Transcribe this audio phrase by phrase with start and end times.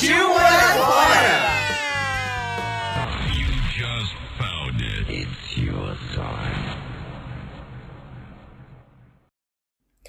[0.00, 1.60] Partiu morar fora!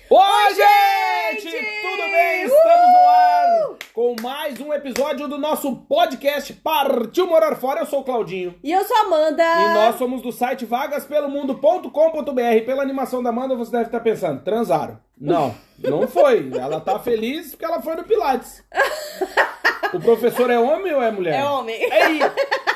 [0.10, 1.52] Oi, gente!
[1.82, 2.44] Tudo bem?
[2.46, 6.54] Estamos no ar com mais um episódio do nosso podcast
[6.92, 7.82] Partiu Morar Fora.
[7.82, 8.56] Eu sou o Claudinho.
[8.64, 9.44] E eu sou a Amanda.
[9.44, 12.66] E nós somos do site vagaspelomundo.com.br.
[12.66, 15.00] Pela animação da Amanda, você deve estar pensando, transaram.
[15.18, 16.52] Não, não foi.
[16.58, 18.64] Ela tá feliz porque ela foi no Pilates.
[19.94, 21.40] O professor é homem ou é mulher?
[21.40, 21.76] É homem.
[21.76, 22.20] Ei,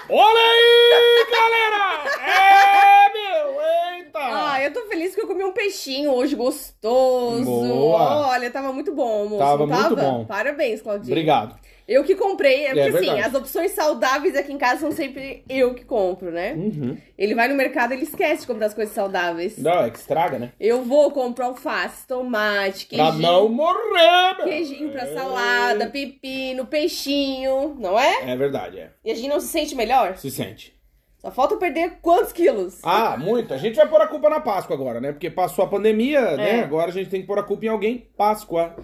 [0.09, 2.04] olha aí, galera!
[2.30, 3.61] É, meu!
[3.98, 4.20] Eita!
[4.20, 7.44] Ah, eu tô feliz que eu comi um peixinho hoje gostoso.
[7.45, 8.28] Boa.
[8.28, 9.38] Olha, tava muito bom, moço.
[9.38, 10.11] Tava não muito tava?
[10.11, 10.26] bom.
[10.26, 11.11] Parabéns, Claudinho.
[11.11, 11.56] Obrigado.
[11.88, 15.75] Eu que comprei, é porque assim, as opções saudáveis aqui em casa são sempre eu
[15.75, 16.53] que compro, né?
[16.53, 16.97] Uhum.
[17.16, 19.58] Ele vai no mercado e ele esquece de comprar as coisas saudáveis.
[19.59, 20.52] Não, é que estraga, né?
[20.59, 23.22] Eu vou comprar alface, tomate, Pra queijinho.
[23.22, 24.45] não morrer, meu!
[24.45, 28.31] Queijinho pra salada, pepino, peixinho, não é?
[28.31, 28.89] É verdade, é.
[29.03, 30.17] E a gente não se sente melhor?
[30.17, 30.73] Se sente.
[31.20, 32.80] Só falta perder quantos quilos?
[32.83, 33.53] Ah, muito.
[33.53, 35.11] A gente vai pôr a culpa na Páscoa agora, né?
[35.11, 36.59] Porque passou a pandemia, né?
[36.59, 36.64] É.
[36.64, 38.09] Agora a gente tem que pôr a culpa em alguém.
[38.16, 38.75] Páscoa.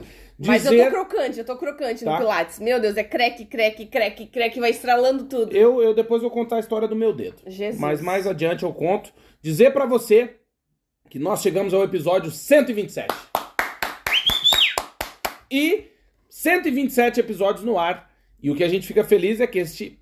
[0.45, 2.11] Mas eu tô crocante, eu tô crocante Tá.
[2.14, 2.59] no Pilates.
[2.59, 5.56] Meu Deus, é creque, creque, creque, creque, vai estralando tudo.
[5.56, 7.42] Eu, eu depois vou contar a história do meu dedo.
[7.48, 7.80] Jesus.
[7.80, 9.14] Mas mais adiante eu conto.
[9.42, 10.38] Dizer pra você
[11.09, 13.14] que nós chegamos ao episódio 127.
[15.50, 15.86] E
[16.30, 18.09] 127 episódios no ar.
[18.42, 19.99] E o que a gente fica feliz é que este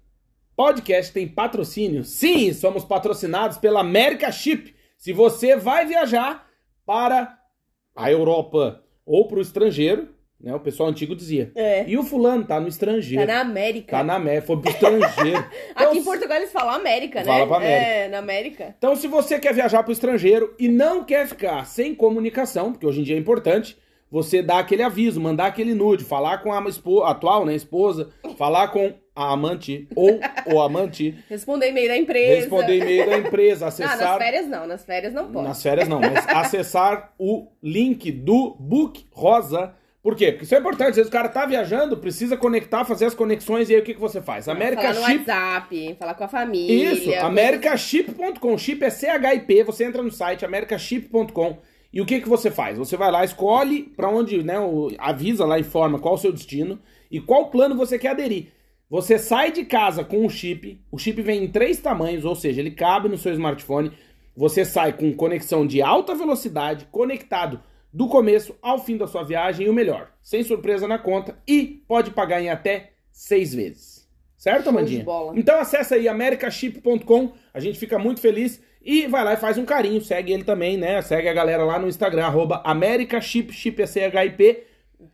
[0.55, 2.03] podcast tem patrocínio.
[2.03, 4.75] Sim, somos patrocinados pela America Chip.
[4.97, 6.47] Se você vai viajar
[6.85, 7.37] para
[7.95, 10.53] a Europa ou para o estrangeiro, né?
[10.55, 11.51] O pessoal antigo dizia.
[11.55, 11.83] É.
[11.87, 13.25] E o fulano tá no Tá estrangeiro.
[13.27, 13.97] na América.
[13.97, 15.45] Tá na América, foi pro estrangeiro.
[15.71, 17.25] Então, Aqui em Portugal eles falam América, né?
[17.25, 17.85] Fala pra América.
[17.87, 18.75] É, na América.
[18.77, 22.85] Então, se você quer viajar para o estrangeiro e não quer ficar sem comunicação, porque
[22.85, 23.77] hoje em dia é importante,
[24.11, 28.69] você dá aquele aviso, mandar aquele nude, falar com a espo- atual, né, esposa, falar
[28.69, 30.19] com a amante ou
[30.51, 32.35] o amante, Responder e-mail da empresa.
[32.41, 35.47] responder e-mail da empresa, Ah, nas acessar férias não, nas férias não pode.
[35.47, 39.73] nas férias não, mas acessar o link do Book Rosa.
[40.09, 40.31] Por quê?
[40.31, 40.89] Porque isso é importante.
[40.89, 43.93] Às vezes o cara tá viajando, precisa conectar, fazer as conexões, e aí o que,
[43.93, 44.49] que você faz?
[44.49, 46.93] América falar no Chip WhatsApp, falar com a família.
[46.93, 48.57] Isso, americaship.com.
[48.57, 49.63] Chip é C-H-I-P.
[49.65, 51.59] Você entra no site americaship.com
[51.93, 52.79] e o que, que você faz?
[52.79, 54.55] Você vai lá, escolhe pra onde, né,
[54.97, 56.79] avisa lá, informa qual o seu destino
[57.11, 58.47] e qual plano você quer aderir.
[58.89, 62.61] Você sai de casa com o chip, o chip vem em três tamanhos, ou seja,
[62.61, 63.91] ele cabe no seu smartphone.
[64.35, 69.65] Você sai com conexão de alta velocidade, conectado do começo ao fim da sua viagem
[69.65, 74.07] e o melhor, sem surpresa na conta e pode pagar em até seis vezes.
[74.37, 75.05] Certo, Amandinha?
[75.35, 79.65] Então acessa aí americaship.com, a gente fica muito feliz e vai lá e faz um
[79.65, 81.01] carinho, segue ele também, né?
[81.01, 84.63] Segue a galera lá no Instagram, arroba americaship, chip é C-H-I-P,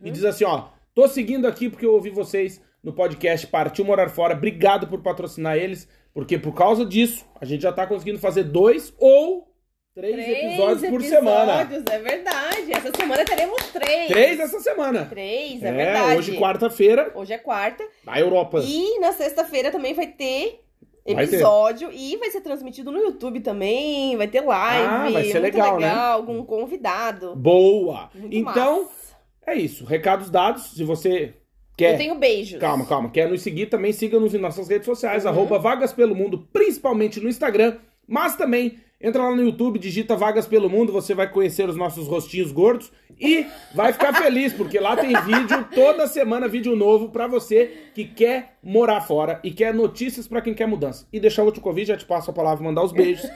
[0.02, 4.08] e diz assim, ó, tô seguindo aqui porque eu ouvi vocês no podcast Partiu Morar
[4.10, 8.44] Fora, obrigado por patrocinar eles, porque por causa disso, a gente já tá conseguindo fazer
[8.44, 9.52] dois ou
[9.96, 11.62] três, Três episódios por semana.
[11.62, 12.72] episódios, É verdade.
[12.72, 14.06] Essa semana teremos três.
[14.08, 15.06] Três essa semana.
[15.06, 16.18] Três, é, É, verdade.
[16.18, 17.82] hoje quarta-feira, Hoje é quarta.
[18.04, 18.60] na Europa.
[18.62, 20.60] E na sexta-feira também vai ter
[21.08, 25.40] Vai episódio e vai ser transmitido no YouTube também, vai ter live, Ah, vai ser
[25.40, 25.88] muito legal, né?
[25.90, 27.34] algum convidado.
[27.36, 28.10] Boa!
[28.14, 29.16] Muito então, massa.
[29.46, 29.84] é isso.
[29.84, 30.72] Recados dados.
[30.74, 31.32] Se você
[31.76, 31.92] quer.
[31.94, 32.58] eu tenho beijos.
[32.60, 33.08] Calma, calma.
[33.10, 33.92] Quer nos seguir também?
[33.92, 35.30] Siga-nos em nossas redes sociais, Uhum.
[35.30, 37.76] arroba Vagas Pelo Mundo, principalmente no Instagram.
[38.08, 42.06] Mas também entra lá no YouTube, digita Vagas Pelo Mundo, você vai conhecer os nossos
[42.06, 47.26] rostinhos gordos e vai ficar feliz, porque lá tem vídeo toda semana, vídeo novo pra
[47.26, 51.06] você que quer morar fora e quer notícias pra quem quer mudança.
[51.12, 53.28] E deixar outro convite, já te passo a palavra mandar os beijos.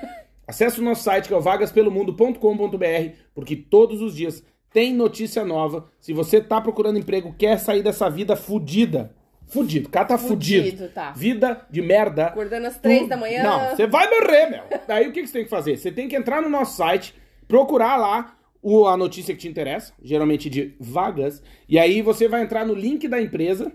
[0.46, 4.42] Acesse o nosso site que é o vagaspelomundo.com.br, porque todos os dias
[4.72, 5.88] tem notícia nova.
[6.00, 9.14] Se você tá procurando emprego, quer sair dessa vida fudida,
[9.50, 10.64] fudido, o cara tá fudido.
[10.64, 11.10] Fudido, tá.
[11.12, 12.26] Vida de merda.
[12.26, 13.42] Acordando às três Tu- da manhã.
[13.42, 14.62] Não, você vai morrer, meu.
[14.86, 15.76] Daí o que que você tem que fazer?
[15.76, 17.14] Você tem que entrar no nosso site,
[17.48, 22.42] procurar lá o, a notícia que te interessa, geralmente de vagas, e aí você vai
[22.42, 23.72] entrar no link da empresa.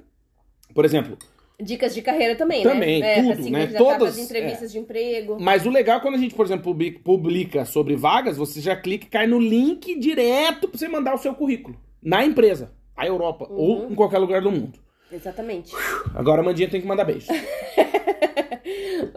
[0.73, 1.17] Por exemplo,
[1.57, 3.15] Dicas de carreira também, Também, né?
[3.21, 3.59] tudo, pra se né?
[3.61, 5.37] candidatar Todas, entrevistas de emprego.
[5.39, 8.75] Mas o legal é quando a gente, por exemplo, publi- publica sobre vagas, você já
[8.75, 11.79] clica e cai no link direto pra você mandar o seu currículo.
[12.03, 14.77] na empresa, a Europa, ou em qualquer lugar do mundo.
[15.11, 15.71] Exatamente.
[16.13, 17.27] Agora a Mandinha tem que mandar beijo.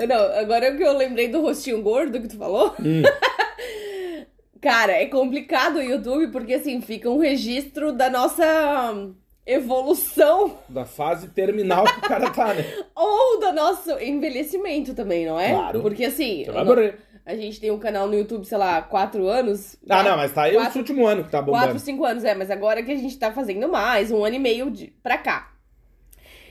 [0.07, 2.75] Não, agora que eu lembrei do rostinho gordo que tu falou.
[2.81, 3.03] Hum.
[4.61, 9.09] Cara, é complicado o YouTube porque assim fica um registro da nossa
[9.47, 12.65] evolução Da fase terminal que o cara tá, né?
[12.95, 15.51] ou do nosso envelhecimento também, não é?
[15.51, 15.81] Claro.
[15.81, 16.99] Porque assim, Você vai morrer.
[17.25, 19.77] a gente tem um canal no YouTube, sei lá, quatro anos.
[19.89, 21.65] Ah, não, mas tá aí Quatro- o último ano que tá bombando.
[21.65, 24.41] Quatro, cinco anos, é, mas agora que a gente tá fazendo mais, um ano e
[24.41, 25.53] meio de, pra cá.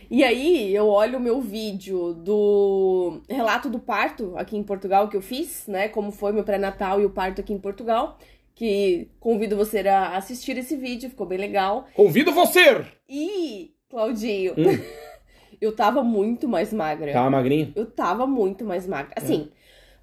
[0.09, 5.17] E aí, eu olho o meu vídeo do relato do parto aqui em Portugal que
[5.17, 5.89] eu fiz, né?
[5.89, 8.17] Como foi meu pré-natal e o parto aqui em Portugal.
[8.55, 11.85] Que convido você a assistir esse vídeo, ficou bem legal.
[11.93, 12.85] Convido você!
[13.07, 14.79] E, Claudinho, Hum.
[15.59, 17.11] eu tava muito mais magra.
[17.11, 17.73] Tá magrinho?
[17.75, 19.11] Eu tava muito mais magra.
[19.15, 19.49] Assim,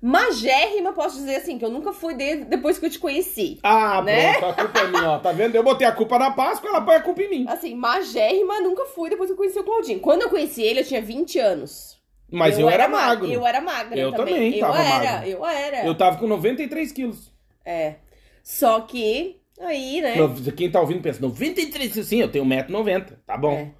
[0.04, 3.58] magérrima, posso dizer assim, que eu nunca fui de- depois que eu te conheci.
[3.62, 4.34] Ah, Né?
[4.34, 5.18] pronto, a culpa é minha, ó.
[5.18, 5.54] Tá vendo?
[5.54, 7.44] Eu botei a culpa na Páscoa, ela põe a culpa em mim.
[7.48, 10.00] Assim, magérrima nunca fui depois que eu conheci o Claudinho.
[10.00, 11.96] Quando eu conheci ele, eu tinha 20 anos.
[12.30, 13.30] Mas eu, era ma- magro.
[13.32, 14.58] Eu era magra Eu também.
[14.58, 15.86] também eu era, eu era.
[15.86, 17.32] Eu tava com 93 quilos.
[17.64, 17.94] É.
[18.42, 20.14] Só que, aí, né?
[20.56, 23.52] Quem tá ouvindo pensa, 93, sim, eu tenho 1,90m, tá bom.
[23.54, 23.70] É.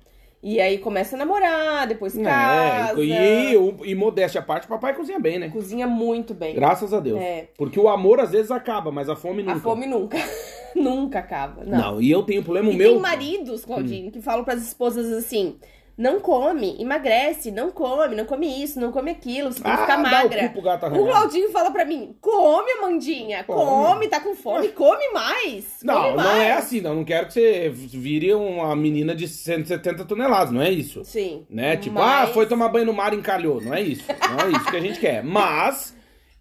[0.47, 3.01] E aí começa a namorar, depois É, casa.
[3.03, 3.11] e,
[3.55, 5.49] e, e modéstia à parte, papai cozinha bem, né?
[5.49, 6.55] Cozinha muito bem.
[6.55, 7.19] Graças a Deus.
[7.19, 7.49] É.
[7.57, 9.57] Porque o amor às vezes acaba, mas a fome nunca.
[9.57, 10.19] A fome nunca.
[10.77, 11.65] nunca acaba.
[11.65, 11.79] Não.
[11.79, 12.93] Não, e eu tenho um problema, E meu...
[12.93, 15.57] tem maridos, Claudinho, que falam pras esposas assim:
[15.97, 19.83] não come, emagrece, não come, não come isso, não come aquilo, você tem que Ah,
[19.83, 20.49] ficar dá o magra.
[20.49, 21.07] cu pro gato O.
[21.07, 23.65] Claudinho fala pra mim: come, Amandinha, come,
[23.95, 24.09] Come.
[24.09, 25.79] tá com fome, come mais.
[25.83, 26.43] Não, come não mais.
[26.43, 26.95] é assim, não.
[26.97, 31.05] Não quero que você vire uma menina de 170 toneladas, não é isso.
[31.05, 31.47] Sim.
[31.49, 31.77] Né?
[31.77, 33.61] Tipo, Mas- ah, foi tomar banho no mar e encalhou.
[33.61, 34.05] Não é isso.
[34.09, 35.23] Não é isso que a gente quer.
[35.23, 35.97] Mas,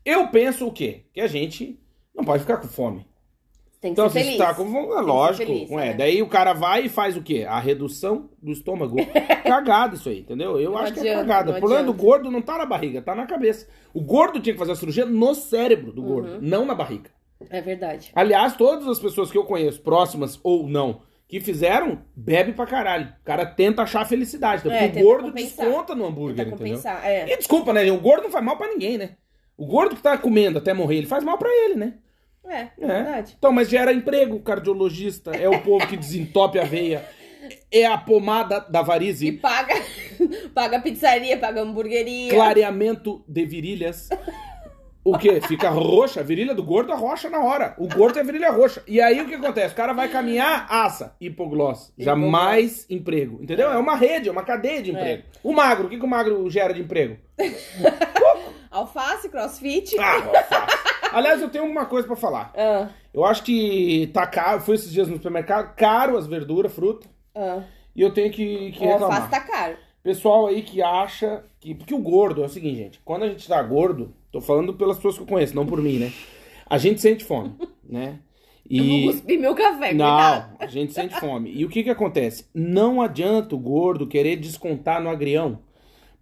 [0.05, 1.03] eu penso o quê?
[1.13, 1.79] Que a gente
[2.15, 3.05] não pode ficar com fome.
[3.83, 4.37] Tem que Então, ser se feliz.
[4.37, 4.63] tá com
[4.97, 5.45] é lógico.
[5.45, 5.93] feliz, é.
[5.93, 7.45] Daí o cara vai e faz o quê?
[7.45, 8.95] A redução do estômago.
[9.45, 10.57] Cagada isso aí, entendeu?
[10.57, 11.51] Eu Não acho que é adianta, cagada.
[11.51, 12.07] O problema do adianta.
[12.07, 13.67] gordo não tá na barriga, tá na cabeça.
[13.93, 16.39] O gordo tinha que fazer a cirurgia no cérebro do gordo, Uhum.
[16.41, 17.09] não na barriga.
[17.49, 18.09] É verdade.
[18.15, 23.09] Aliás, todas as pessoas que eu conheço, próximas ou não, que fizeram, bebe pra caralho.
[23.21, 24.61] O cara tenta achar felicidade.
[24.61, 25.65] Porque É, o gordo compensar.
[25.65, 26.79] desconta no hambúrguer, Tenta entendeu?
[27.03, 27.33] é.
[27.33, 27.91] E desculpa, né?
[27.91, 29.17] O gordo não faz mal pra ninguém, né?
[29.57, 31.95] O gordo que tá comendo até morrer, ele faz mal pra ele, né?
[32.45, 32.87] É, é É.
[32.87, 33.35] verdade.
[33.37, 37.05] Então, mas gera emprego, cardiologista, é o povo que desentope a veia,
[37.71, 39.73] é a pomada da E varize, paga,
[40.53, 42.29] paga pizzaria, paga hamburgueria.
[42.33, 44.09] clareamento de virilhas.
[45.05, 45.41] O quê?
[45.41, 47.75] Fica roxa, a virilha do gordo arrocha na hora.
[47.77, 48.81] O gordo tem a virilha roxa.
[48.87, 49.73] E aí o que acontece?
[49.73, 51.91] O cara vai caminhar, assa, hipogloss.
[51.97, 53.43] Jamais emprego.
[53.43, 53.69] Entendeu?
[53.69, 55.23] É uma rede, é uma cadeia de emprego.
[55.43, 57.17] O magro, o que, que o magro gera de emprego?
[58.71, 59.95] Alface, crossfit.
[59.99, 60.82] Ah, fácil.
[61.13, 62.51] Aliás, eu tenho uma coisa pra falar.
[62.55, 67.07] Ah, Eu acho que tá caro, fui esses dias no supermercado, caro as verduras, fruta,
[67.35, 67.61] ah.
[67.95, 69.21] e eu tenho que, que O reclamar.
[69.21, 69.77] alface tá caro.
[70.03, 71.73] Pessoal aí que acha que.
[71.73, 72.99] Porque o gordo é o seguinte, gente.
[73.05, 75.97] Quando a gente tá gordo, tô falando pelas pessoas que eu conheço, não por mim,
[75.97, 76.11] né?
[76.69, 77.53] A gente sente fome,
[77.87, 78.19] né?
[78.69, 79.05] Eu vou E.
[79.07, 80.55] cuspir meu café, Não, cuidado.
[80.59, 81.51] a gente sente fome.
[81.53, 82.45] E o que que acontece?
[82.53, 85.59] Não adianta o gordo querer descontar no agrião.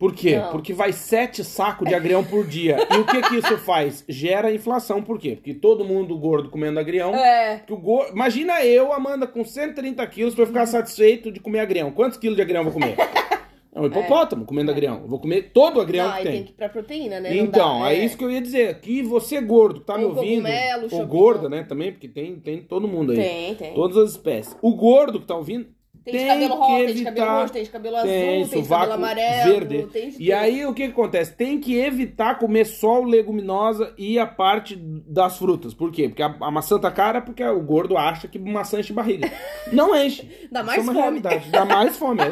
[0.02, 0.38] Por quê?
[0.38, 0.50] Não.
[0.50, 2.76] Porque vai sete sacos de agrião por dia.
[2.90, 4.04] E o que que isso faz?
[4.10, 5.04] Gera inflação.
[5.04, 5.36] Por quê?
[5.36, 7.14] Porque todo mundo gordo comendo agrião.
[7.14, 7.62] É.
[7.70, 8.08] O go...
[8.12, 11.92] Imagina eu, Amanda, com 130 quilos pra eu ficar satisfeito de comer agrião.
[11.92, 12.96] Quantos quilos de agrião eu vou comer?
[13.74, 15.00] É um hipopótamo comendo agrião.
[15.02, 16.32] Eu vou comer todo o agrião Não, que tem.
[16.34, 17.38] tem que ir pra proteína, né?
[17.38, 18.82] Então, dá, é isso que eu ia dizer.
[18.82, 22.36] Que você gordo que tá me Ou ouvindo, cogumelo, ou gorda, né, também, porque tem,
[22.36, 23.18] tem todo mundo aí.
[23.18, 23.74] Tem, tem.
[23.74, 24.58] Todas as espécies.
[24.62, 25.68] O gordo que tá ouvindo
[26.04, 28.62] Tem de tem cabelo rosa, tem de cabelo roxo, tem de cabelo azul, tem tem
[28.64, 29.84] de cabelo amarelo, verde.
[29.94, 30.34] tem de E tudo.
[30.34, 31.34] aí o que, que acontece?
[31.36, 35.76] Tem que evitar comer só o leguminosa e a parte das frutas.
[35.76, 36.10] Por quê?
[36.10, 39.32] Porque a, a maçã tá cara porque o gordo acha que maçã enche barriga.
[39.72, 40.28] Não enche.
[40.52, 41.02] Dá Isso mais é uma fome.
[41.04, 41.50] realidade.
[41.52, 42.22] Dá mais fome.
[42.22, 42.32] é.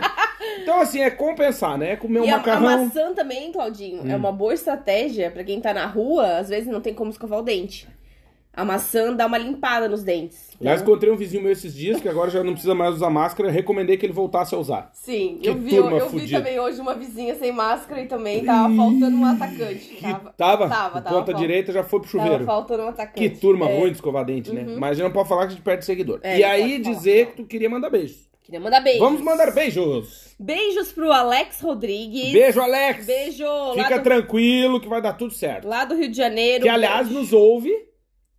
[0.64, 1.96] Então, assim, é compensar, né?
[1.96, 2.86] Comer um E a, a macarrão.
[2.86, 4.10] maçã também, Claudinho, Hum.
[4.10, 7.40] é uma boa estratégia pra quem tá na rua, às vezes não tem como escovar
[7.40, 7.88] o dente.
[8.52, 10.50] A maçã dá uma limpada nos dentes.
[10.60, 13.10] Aliás, Então, encontrei um vizinho meu esses dias que agora já não precisa mais usar
[13.10, 13.50] máscara.
[13.50, 14.90] Recomendei que ele voltasse a usar.
[14.92, 18.44] Sim, Que eu vi, turma eu vi também hoje uma vizinha sem máscara e também
[18.44, 19.98] tava faltando um atacante.
[20.02, 22.46] Tava, tava, tava, tava ponta direita já foi pro tava chuveiro.
[22.46, 23.30] faltando um atacante.
[23.30, 24.66] Que turma É, ruim de escovar dente, né?
[24.78, 26.20] Mas a gente não pode falar que a gente perde seguidor.
[26.24, 28.28] É, e aí falar, dizer que tu queria mandar beijos.
[28.44, 29.00] Queria mandar beijos.
[29.00, 30.36] Vamos mandar beijos.
[30.40, 32.34] Beijos pro Alex Rodrigues.
[32.34, 33.06] Beijo, Alex.
[33.06, 35.68] Beijo Fica do, tranquilo que vai dar tudo certo.
[35.68, 36.64] lá do Rio de Janeiro.
[36.64, 37.20] Que, aliás, Beijo.
[37.22, 37.72] nos ouve.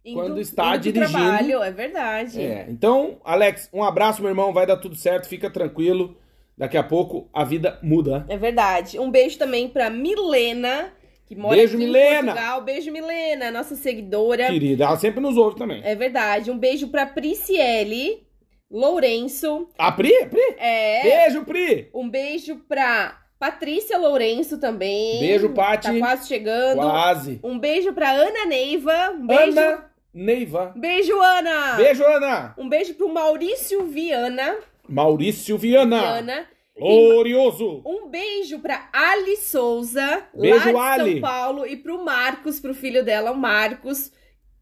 [0.04, 1.10] Indo- quando está indo dirigindo.
[1.12, 2.40] Trabalho, é verdade.
[2.40, 2.66] É.
[2.68, 4.52] Então, Alex, um abraço, meu irmão.
[4.52, 5.28] Vai dar tudo certo.
[5.28, 6.16] Fica tranquilo.
[6.56, 8.26] Daqui a pouco a vida muda.
[8.28, 8.98] É verdade.
[8.98, 10.92] Um beijo também pra Milena,
[11.26, 12.18] que mora Beijo, aqui Milena.
[12.18, 12.60] em Portugal.
[12.62, 14.46] Beijo, Milena, nossa seguidora.
[14.46, 15.80] Querida, ela sempre nos ouve também.
[15.84, 16.50] É verdade.
[16.50, 18.26] Um beijo pra Prisciele,
[18.70, 19.68] Lourenço.
[19.78, 20.12] A Pri?
[20.26, 20.54] Pri?
[20.58, 21.02] É.
[21.02, 21.90] Beijo, Pri!
[21.94, 25.18] Um beijo pra Patrícia Lourenço também.
[25.20, 25.88] Beijo, Pati.
[25.92, 26.80] Tá quase chegando.
[26.82, 27.40] Quase.
[27.42, 29.10] Um beijo pra Ana Neiva.
[29.12, 29.58] Um beijo.
[29.58, 30.72] Ana Neiva.
[30.76, 31.74] Beijo, Ana.
[31.74, 32.54] Beijo, Ana.
[32.58, 34.56] Um beijo pro Maurício Viana.
[34.88, 36.00] Maurício Viana.
[36.00, 36.46] Viana.
[36.78, 37.82] Glorioso.
[37.84, 41.12] Um beijo pra Ali Souza, Beijo, lá de Ali.
[41.12, 44.10] São Paulo, e pro Marcos, pro filho dela, o Marcos.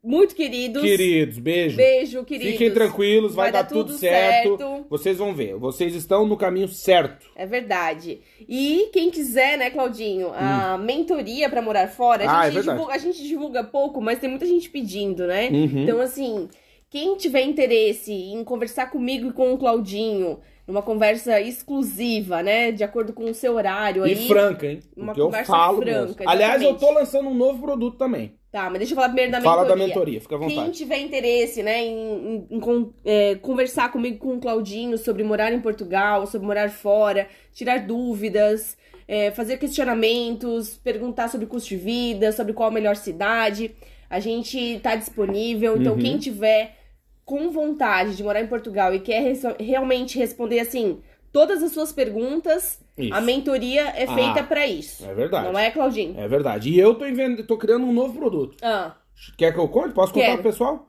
[0.03, 0.81] Muito queridos.
[0.83, 1.77] Queridos, beijo.
[1.77, 2.53] Beijo, queridos.
[2.53, 4.57] Fiquem tranquilos, vai, dar, tudo, certo.
[4.57, 4.87] certo.
[4.89, 7.27] Vocês vão ver, vocês estão no caminho certo.
[7.35, 8.21] É verdade.
[8.49, 12.31] E quem quiser, né, Claudinho, a mentoria pra morar fora, a, Hum.
[12.31, 12.79] Ah, é gente verdade.
[12.79, 15.49] divulga, a gente divulga pouco, mas tem muita gente pedindo, né?
[15.51, 15.83] Uhum.
[15.83, 16.49] Então, assim,
[16.89, 22.85] quem tiver interesse em conversar comigo e com o Claudinho, numa conversa exclusiva, né, de
[22.85, 24.29] acordo com o seu horário E aí.
[24.29, 24.81] franca, hein?
[24.97, 26.25] uma Porque eu conversa falo franca.
[26.27, 28.38] Aliás, eu tô lançando um novo produto também.
[28.51, 29.77] Tá, mas deixa eu falar primeiro da Fala mentoria.
[29.83, 30.79] da mentoria, fica à Quem vontade.
[30.79, 35.61] tiver interesse, né, em, em- em é, conversar comigo com o Claudinho sobre morar em
[35.61, 38.75] Portugal, sobre morar fora, tirar dúvidas,
[39.07, 43.75] é, fazer questionamentos, perguntar sobre custo de vida, sobre qual a melhor cidade,
[44.09, 45.77] a gente tá disponível.
[45.77, 45.99] Então, Uhum.
[45.99, 46.75] quem tiver
[47.27, 51.01] com vontade de morar em Portugal e quer res- realmente responder assim
[51.33, 53.15] todas as suas perguntas, Isso.
[53.15, 55.05] a mentoria é Ah, feita pra isso.
[55.05, 55.47] É verdade.
[55.51, 56.19] Não é, Claudinho?
[56.19, 56.71] É verdade.
[56.71, 57.45] E eu tô, invent...
[57.47, 58.57] tô criando um novo produto.
[58.63, 58.95] Ah,
[59.37, 59.93] Quer que eu conte?
[59.95, 60.43] Posso contar Quero.
[60.43, 60.89] pro pessoal?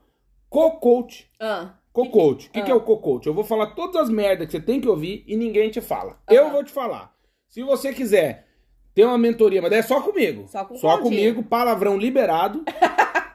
[0.49, 1.27] Co-coach.
[1.39, 1.71] ah.
[1.91, 2.47] Co-coach.
[2.47, 2.63] O que, Ah.
[2.63, 3.25] que é o co-coach?
[3.27, 6.17] Eu vou falar todas as merdas que você tem que ouvir e ninguém te fala.
[6.29, 6.37] Aham.
[6.37, 7.11] Eu vou te falar.
[7.47, 8.45] Se você quiser
[8.93, 10.45] ter uma mentoria, mas é só comigo.
[10.47, 12.63] Só com Só comigo, palavrão liberado.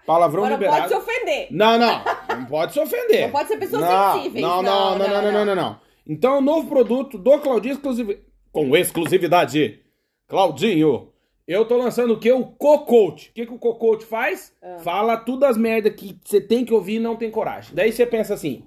[0.07, 0.89] Palavrão Agora liberado.
[0.89, 1.49] pode se ofender.
[1.51, 2.03] Não, não.
[2.29, 3.23] Não pode se ofender.
[3.23, 4.43] Não pode ser pessoas não, sensíveis.
[4.45, 5.81] Não, não, não, não, não, não, não, não.
[6.07, 8.15] Então, é um novo produto do Claudinho exclusivo.
[8.53, 9.81] Com exclusividade.
[10.29, 11.13] Claudinho,
[11.47, 12.33] eu tô lançando o que?
[12.33, 13.31] O Co-Coach.
[13.31, 14.53] O que, que o Co-Coach faz?
[14.63, 14.79] Ah.
[14.79, 17.75] Fala tudo as merdas que você tem que ouvir e não tem coragem.
[17.75, 18.65] Daí você pensa assim: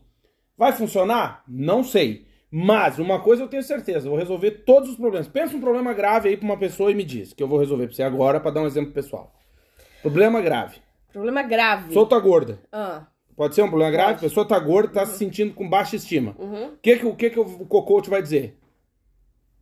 [0.57, 1.43] vai funcionar?
[1.47, 2.27] Não sei.
[2.49, 5.27] Mas uma coisa eu tenho certeza, eu vou resolver todos os problemas.
[5.27, 7.87] Pensa um problema grave aí pra uma pessoa e me diz, que eu vou resolver
[7.87, 9.33] pra você agora pra dar um exemplo pessoal.
[10.01, 10.77] Problema grave.
[11.11, 11.93] Problema grave.
[11.93, 12.61] Solta gorda.
[12.71, 13.05] Ah,
[13.37, 14.13] Pode ser um problema grave?
[14.15, 14.25] Pode.
[14.25, 16.35] A pessoa tá gorda, tá se sentindo com baixa estima.
[16.39, 16.69] uhum.
[16.73, 18.57] O que, que, o que, que o cocote vai dizer?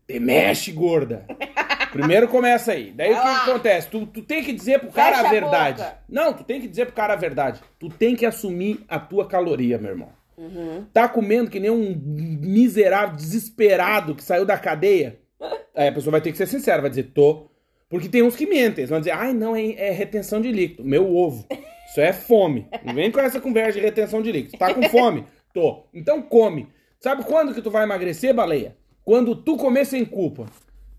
[0.08, 1.26] Te mexe, gorda.
[1.92, 2.92] Primeiro começa aí.
[2.92, 3.44] Daí o que, Vai lá.
[3.44, 3.90] que acontece?
[3.90, 5.82] Tu, tu tem que dizer pro cara Fecha a a verdade.
[5.82, 5.98] boca.
[6.08, 7.62] Não, tu tem que dizer pro cara a verdade.
[7.80, 10.10] Tu tem que assumir a tua caloria, meu irmão.
[10.38, 10.86] Uhum.
[10.94, 11.96] Tá comendo que nem um
[12.42, 15.20] miserável, desesperado que saiu da cadeia?
[15.76, 17.50] Aí a pessoa vai ter que ser sincera, vai dizer, tô.
[17.90, 20.84] Porque tem uns que mentem, eles vão dizer, ai não, é, é retenção de líquido.
[20.84, 21.46] Meu ovo.
[21.96, 22.68] Isso é fome.
[22.84, 24.58] Não vem com essa conversa de retenção de líquido.
[24.58, 25.26] Tá com fome?
[25.54, 25.86] Tô.
[25.94, 26.68] Então come.
[27.00, 28.76] Sabe quando que tu vai emagrecer, baleia?
[29.06, 30.46] Quando tu comer sem culpa.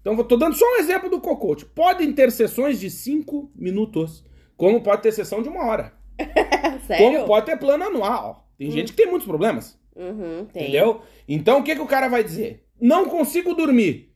[0.01, 1.67] Então tô dando só um exemplo do cocote.
[1.67, 4.25] Podem ter sessões de 5 minutos,
[4.57, 5.93] como pode ter sessão de uma hora.
[6.87, 7.05] Sério?
[7.05, 8.49] Como pode ter plano anual.
[8.57, 9.79] Tem gente que tem muitos problemas.
[9.95, 10.63] Uhum, tem.
[10.63, 11.03] Entendeu?
[11.29, 12.65] Então o que, que o cara vai dizer?
[12.81, 14.15] Não consigo dormir.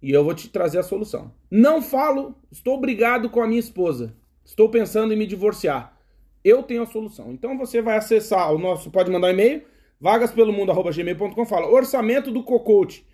[0.00, 1.34] E eu vou te trazer a solução.
[1.50, 4.16] Não falo, estou brigado com a minha esposa.
[4.44, 5.96] Estou pensando em me divorciar.
[6.44, 7.30] Eu tenho a solução.
[7.32, 9.62] Então você vai acessar o nosso, pode mandar um e-mail,
[10.00, 13.06] vagaspelomundo.gmail.com, fala orçamento do Cocote.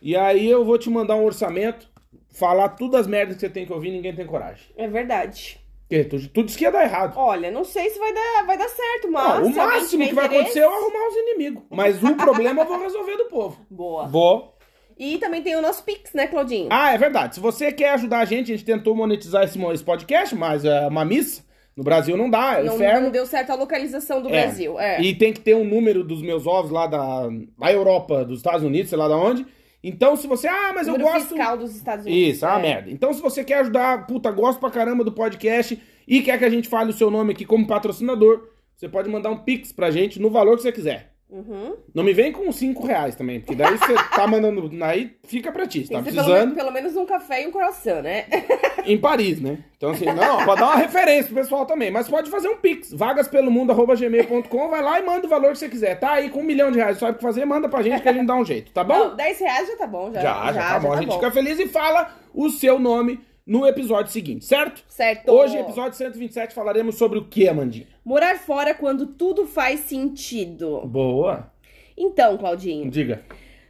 [0.00, 1.88] E aí eu vou te mandar um orçamento,
[2.32, 4.66] falar tudo as merdas que você tem que ouvir, ninguém tem coragem.
[4.76, 5.58] É verdade.
[5.88, 7.14] Porque tu, tu disse que ia dar errado.
[7.16, 9.40] Olha, não sei se vai dar, vai dar certo, mas.
[9.40, 11.62] Não, o máximo que vai interesse- acontecer é eu arrumar os inimigos.
[11.68, 13.66] Mas o problema eu vou resolver do povo.
[13.68, 14.06] Boa.
[14.06, 14.54] Vou.
[15.00, 16.68] E também tem o nosso Pix, né, Claudinho?
[16.70, 17.36] Ah, é verdade.
[17.36, 20.86] Se você quer ajudar a gente, a gente tentou monetizar esse, esse podcast, mas é
[20.86, 21.42] uma missa.
[21.74, 23.04] No Brasil não dá, é não, inferno.
[23.04, 24.42] não deu certo a localização do É.
[24.42, 24.78] Brasil.
[24.78, 25.00] É.
[25.00, 27.28] E tem que ter um número dos meus ovos lá da,
[27.58, 29.46] da Europa, dos Estados Unidos, sei lá da onde.
[29.82, 30.46] Então, se você.
[30.46, 31.28] Ah, mas Número eu gosto.
[31.28, 32.36] fiscal dos Estados Unidos.
[32.36, 32.58] Isso, é é.
[32.60, 32.90] merda.
[32.90, 36.50] Então, se você quer ajudar, puta, gosto pra caramba do podcast e quer que a
[36.50, 40.20] gente fale o seu nome aqui como patrocinador, você pode mandar um pix pra gente
[40.20, 41.09] no valor que você quiser.
[41.32, 41.76] Uhum.
[41.94, 44.68] Não me vem com 5 reais também, porque daí você tá mandando.
[44.84, 45.86] Aí fica pra ti.
[45.86, 46.38] Você tá pelo, precisando.
[46.40, 48.24] menos- pelo menos um café e um croissant, né?
[48.84, 49.58] em Paris, né?
[49.76, 51.90] Então, assim, não, pode dar uma referência pro pessoal também.
[51.90, 55.98] Mas pode fazer um pix, vagaspelomundo.gmail.com, vai lá e manda o valor que você quiser.
[55.98, 57.44] Tá aí com um milhão de reais, sabe o que fazer?
[57.44, 58.98] Manda pra gente que a gente dá um jeito, tá bom?
[59.10, 60.12] Não, 10 reais já tá bom.
[60.12, 60.92] Já, já, já, tá bom.
[60.92, 64.84] a gente fica feliz e fala o seu nome no episódio seguinte, certo?
[64.88, 65.30] Certo.
[65.30, 67.86] Hoje, episódio 127, falaremos sobre o que, Amandinha?
[68.04, 70.82] Morar fora quando tudo faz sentido.
[70.86, 71.52] Boa.
[71.96, 73.22] Então, Claudinho, Diga.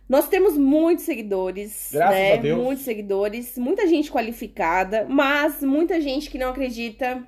[0.09, 2.35] nós temos muitos seguidores, Graças né?
[2.35, 2.63] a Deus.
[2.63, 7.27] Muitos seguidores, muita gente qualificada, mas muita gente que não acredita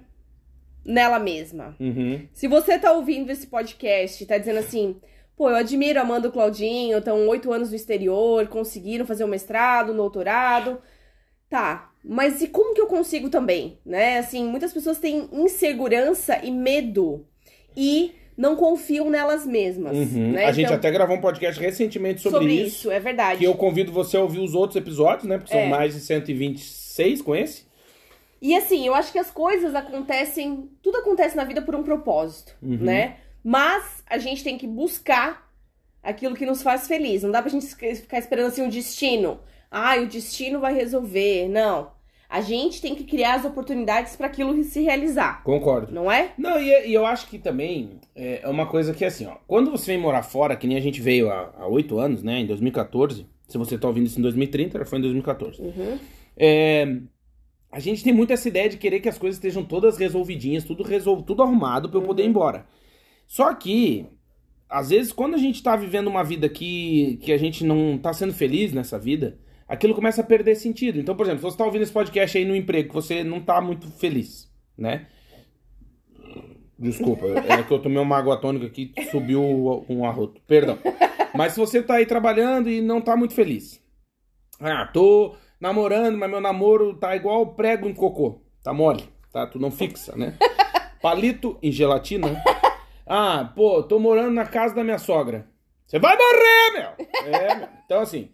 [0.84, 1.76] nela mesma.
[1.78, 2.26] Uhum.
[2.32, 4.96] Se você tá ouvindo esse podcast tá dizendo assim,
[5.36, 9.24] pô, eu admiro a Amanda e o Claudinho, estão oito anos no exterior, conseguiram fazer
[9.24, 10.80] um mestrado, um doutorado.
[11.48, 14.18] Tá, mas e como que eu consigo também, né?
[14.18, 17.26] Assim, muitas pessoas têm insegurança e medo.
[17.76, 19.96] E não confiam nelas mesmas.
[19.96, 20.32] Uhum.
[20.32, 20.46] Né?
[20.46, 22.66] A gente Então, até gravou um podcast recentemente sobre, sobre isso.
[22.66, 23.38] isso, é verdade.
[23.40, 25.36] Que eu convido você a ouvir os outros episódios, né?
[25.38, 25.68] Porque são É.
[25.68, 27.64] mais de 126 com esse.
[28.40, 32.56] E assim, eu acho que as coisas acontecem, tudo acontece na vida por um propósito,
[32.62, 32.78] Uhum.
[32.78, 33.18] né?
[33.44, 35.48] Mas a gente tem que buscar
[36.02, 37.22] aquilo que nos faz feliz.
[37.22, 39.38] Não dá pra gente ficar esperando assim o destino.
[39.72, 41.48] Ah, o destino vai resolver.
[41.48, 41.90] Não.
[42.28, 45.92] A gente tem que criar as oportunidades para aquilo se realizar, Concordo.
[45.92, 46.32] não é?
[46.38, 49.36] Não, e, e eu acho que também é é uma coisa que assim, ó.
[49.46, 52.38] Quando você vem morar fora, que nem a gente veio há oito anos, né?
[52.40, 53.26] Em 2014.
[53.48, 55.60] Se você tá ouvindo isso em 2030, já foi em 2014.
[55.60, 55.98] Uhum.
[56.36, 56.86] É,
[57.70, 60.82] a gente tem muito essa ideia de querer que as coisas estejam todas resolvidinhas, tudo
[60.82, 61.22] resol...
[61.22, 62.66] tudo arrumado pra eu poder ir embora.
[63.26, 64.06] Só que,
[64.68, 68.12] às vezes, quando a gente tá vivendo uma vida que, que a gente não tá
[68.12, 69.38] sendo feliz nessa vida,
[69.72, 71.00] aquilo começa a perder sentido.
[71.00, 73.40] Então, por exemplo, se você tá ouvindo esse podcast aí no emprego, que você não
[73.40, 75.06] tá muito feliz, né?
[76.78, 79.42] Desculpa, é que eu tomei uma água tônica aqui subiu
[79.88, 80.42] um arroto.
[80.46, 80.78] Perdão.
[81.34, 83.82] Mas se você tá aí trabalhando e não tá muito feliz.
[84.60, 88.42] Ah, tô namorando, mas meu namoro tá igual prego em cocô.
[88.62, 89.46] Tá mole, tá?
[89.46, 90.36] Tu não fixa, né?
[91.00, 92.42] Palito em gelatina.
[93.06, 95.46] Ah, pô, tô morando na casa da minha sogra.
[95.92, 97.06] Você vai morrer, meu!
[97.26, 97.68] É, meu.
[97.84, 98.30] Então, assim,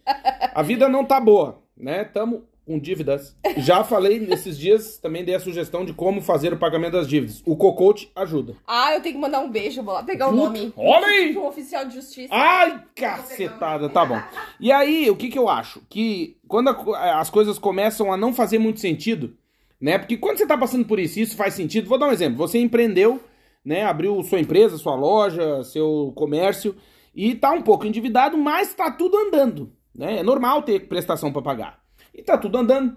[0.55, 2.05] a vida não tá boa, né?
[2.05, 3.37] Tamo com dívidas.
[3.57, 7.43] Já falei nesses dias, também dei a sugestão de como fazer o pagamento das dívidas.
[7.45, 8.55] O Cocote ajuda.
[8.65, 10.73] Ah, eu tenho que mandar um beijo, vou lá pegar o Puta, nome.
[10.77, 11.33] olha aí!
[11.33, 12.33] De um oficial de justiça.
[12.33, 14.23] Ai, cacetada, tá bom.
[14.61, 15.83] E aí, o que que eu acho?
[15.91, 19.37] Que quando a co- as coisas começam a não fazer muito sentido,
[19.81, 19.99] né?
[19.99, 21.89] Porque quando você tá passando por isso, isso faz sentido.
[21.89, 22.39] Vou dar um exemplo.
[22.39, 23.21] Você empreendeu,
[23.65, 23.83] né?
[23.83, 26.77] Abriu sua empresa, sua loja, seu comércio
[27.21, 30.19] e tá um pouco endividado, mas tá tudo andando, né?
[30.19, 31.83] É normal ter prestação pra pagar.
[32.15, 32.97] E tá tudo andando,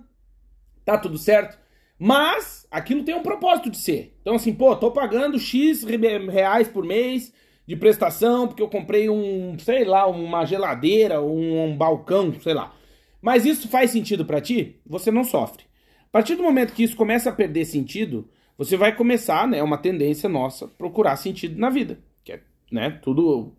[0.86, 1.58] tá tudo certo.
[1.98, 4.16] Mas aquilo tem um propósito de ser.
[4.22, 5.98] Então, assim, pô, tô pagando X re-
[6.30, 7.34] reais por mês
[7.66, 12.75] de prestação, porque eu comprei um, sei lá, uma geladeira, um, um balcão, sei lá.
[13.20, 14.79] Mas isso faz sentido pra ti?
[14.86, 15.64] Você não sofre.
[16.03, 19.79] A partir do momento que isso começa a perder sentido, você vai começar, né, uma
[19.79, 22.00] tendência nossa, procurar sentido na vida.
[22.24, 23.55] Que é, né, tudo.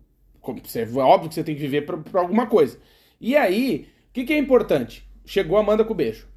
[0.75, 2.77] É óbvio que você tem que viver pra, pra alguma coisa.
[3.19, 5.07] E aí, o que, que é importante?
[5.25, 6.27] Chegou a Amanda com o beijo.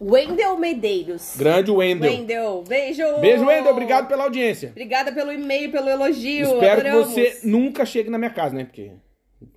[0.00, 1.34] Wendel Medeiros.
[1.36, 2.10] Grande Wendel.
[2.10, 3.20] Wendel, beijo!
[3.20, 3.72] Beijo, Wendel.
[3.72, 4.70] Obrigado pela audiência.
[4.70, 6.46] Obrigada pelo e-mail, pelo elogio.
[6.54, 7.14] Espero adoramos.
[7.14, 8.64] que você nunca chegue na minha casa, né?
[8.64, 8.92] Porque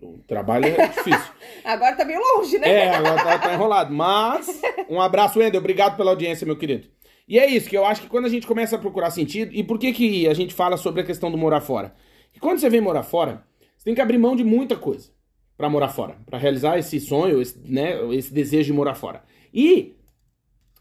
[0.01, 1.31] o trabalho é difícil.
[1.65, 2.69] Agora tá meio longe, né?
[2.69, 3.93] é, agora tá, tá enrolado.
[3.93, 5.59] Mas, um abraço, Wendel.
[5.59, 6.87] Obrigado pela audiência, meu querido.
[7.27, 9.53] E é isso, que eu acho que quando a gente começa a procurar sentido...
[9.53, 11.93] E por que, que a gente fala sobre a questão do morar fora?
[12.37, 13.43] Que quando você vem morar fora,
[13.75, 15.09] você tem que abrir mão de muita coisa
[15.57, 16.17] pra morar fora.
[16.27, 19.23] Pra realizar esse sonho, esse, né, esse desejo de morar fora.
[19.51, 19.95] E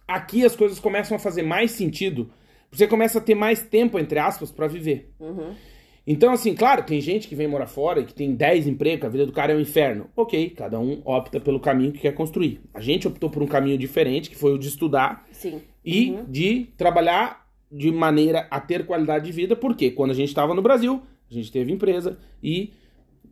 [0.07, 2.31] aqui as coisas começam a fazer mais sentido.
[2.71, 5.11] Você começa a ter mais tempo, entre aspas, pra viver.
[5.19, 5.55] Uhum.
[6.07, 9.09] Então, assim, claro, tem gente que vem morar fora e que tem 10 empregos, a
[9.09, 10.11] vida do cara é um inferno.
[10.15, 12.61] Ok, cada um opta pelo caminho que quer construir.
[12.75, 15.63] A gente optou por um caminho diferente, que foi o de estudar Sim.
[15.83, 20.55] e de trabalhar de maneira a ter qualidade de vida, porque quando a gente estava
[20.55, 22.71] no Brasil, a gente teve empresa e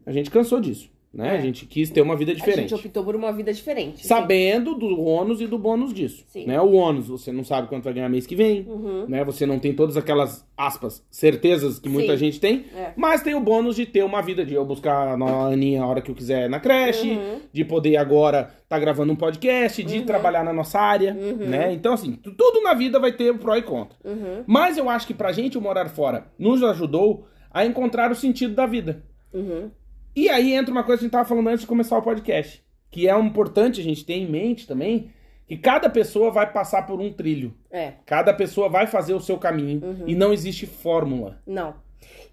[0.07, 1.35] a gente cansou disso, né?
[1.37, 1.39] É.
[1.39, 2.71] A gente quis ter uma vida A diferente.
[2.71, 4.03] gente optou por uma vida diferente.
[4.03, 4.09] sim.
[4.09, 6.25] Sabendo do ônus e do bônus disso.
[6.27, 6.45] Sim.
[6.47, 6.61] Né?
[6.61, 9.07] O ônus, você não sabe quanto vai ganhar mês que vem, Uhum.
[9.09, 9.25] né?
[9.25, 12.19] Você não tem todas aquelas aspas, certezas que muita Sim.
[12.19, 12.93] gente tem, É.
[12.97, 16.03] mas tem o bônus de ter uma vida de eu buscar a Aninha a hora
[16.03, 17.41] que eu quiser na creche, Uhum.
[17.53, 21.37] de poder agora estar gravando um podcast, de trabalhar na nossa área, Uhum.
[21.49, 21.73] né?
[21.73, 23.97] Então assim, tu- tudo na vida vai ter o pró e contra.
[24.05, 24.43] Uhum.
[24.47, 28.55] Mas eu acho que pra gente o morar fora nos ajudou a encontrar o sentido
[28.55, 29.03] da vida.
[29.33, 29.71] Uhum.
[30.15, 32.63] E aí entra uma coisa que a gente tava falando antes de começar o podcast,
[32.91, 35.11] que é importante a gente ter em mente também,
[35.47, 37.55] que cada pessoa vai passar por um trilho.
[37.71, 40.05] É, Cada pessoa vai fazer o seu caminho Uhum.
[40.09, 41.41] e não existe fórmula.
[41.47, 41.83] não.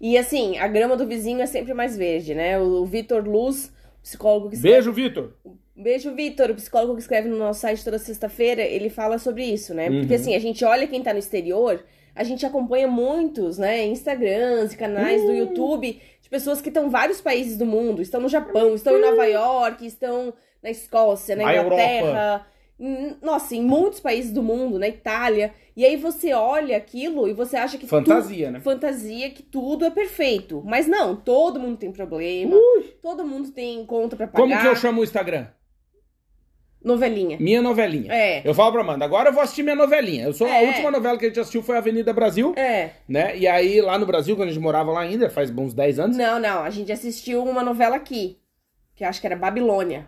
[0.00, 2.58] E assim, a grama do vizinho é sempre mais verde, né?
[2.58, 4.74] O Vitor Luz, psicólogo que escreve.
[4.74, 5.32] Beijo, Vitor.
[5.76, 9.72] Beijo, Vitor, o psicólogo que escreve no nosso site toda sexta-feira, ele fala sobre isso,
[9.72, 9.88] né?
[9.88, 10.20] Porque Uhum.
[10.20, 14.76] assim, a gente olha quem tá no exterior, a gente acompanha muitos, né, Instagrams e
[14.76, 15.26] canais Uh.
[15.26, 18.96] do YouTube de pessoas que estão em vários países do mundo, estão no Japão, estão
[18.96, 22.46] em Nova York, estão na Escócia, na Inglaterra,
[22.78, 25.52] em- nossa, em muitos países do mundo, na Itália.
[25.76, 28.60] E aí você olha aquilo e você acha que Fantasia, tu- né?
[28.60, 30.62] fantasia que tudo é perfeito.
[30.66, 32.56] Mas não, todo mundo tem problema,
[33.00, 34.42] todo mundo tem conta pra pagar.
[34.42, 35.46] Como que eu chamo o Instagram?
[36.84, 37.36] Novelinha.
[37.40, 38.12] Minha novelinha.
[38.12, 38.42] É.
[38.44, 40.24] Eu falo pra Amanda, agora eu vou assistir minha novelinha.
[40.24, 40.66] Eu sou a É.
[40.66, 42.90] última novela que a gente assistiu foi Avenida Brasil, É.
[43.08, 43.36] né?
[43.36, 46.16] E aí lá no Brasil, quando a gente morava lá ainda, faz bons 10 anos.
[46.16, 46.64] Não, não.
[46.64, 48.38] A gente assistiu uma novela aqui.
[48.96, 50.06] Que acho que era Babilônia.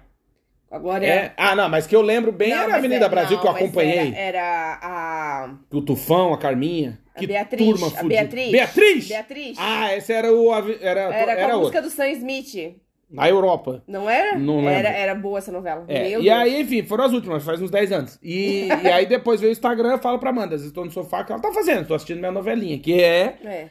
[0.70, 1.32] Agora É.
[1.36, 3.46] Ah, não, mas que eu lembro bem Não, era a Avenida é- Brasil não, que
[3.46, 4.12] eu acompanhei.
[4.12, 5.54] Era, era a.
[5.72, 6.98] O Tufão, a Carminha.
[7.14, 8.02] A que Beatriz, turma a.
[8.02, 8.50] Beatriz.
[8.50, 9.06] Beatriz!
[9.08, 9.56] Beatriz.
[9.60, 10.52] Ah, esse era o.
[10.52, 12.74] Era, era era, com a música do Sam Smith.
[13.14, 13.82] Na Europa.
[13.86, 14.38] Não era?
[14.38, 14.70] Não lembro.
[14.72, 15.84] Era, era boa essa novela.
[15.88, 16.28] É, e Deus.
[16.28, 18.18] aí, enfim, foram as últimas, faz uns 10 anos.
[18.22, 20.90] E, e aí depois veio o Instagram, eu falo pra Amanda, às vezes tô no
[20.90, 21.86] sofá, que ela tá fazendo?
[21.86, 23.68] Tô assistindo minha novelinha, que é É.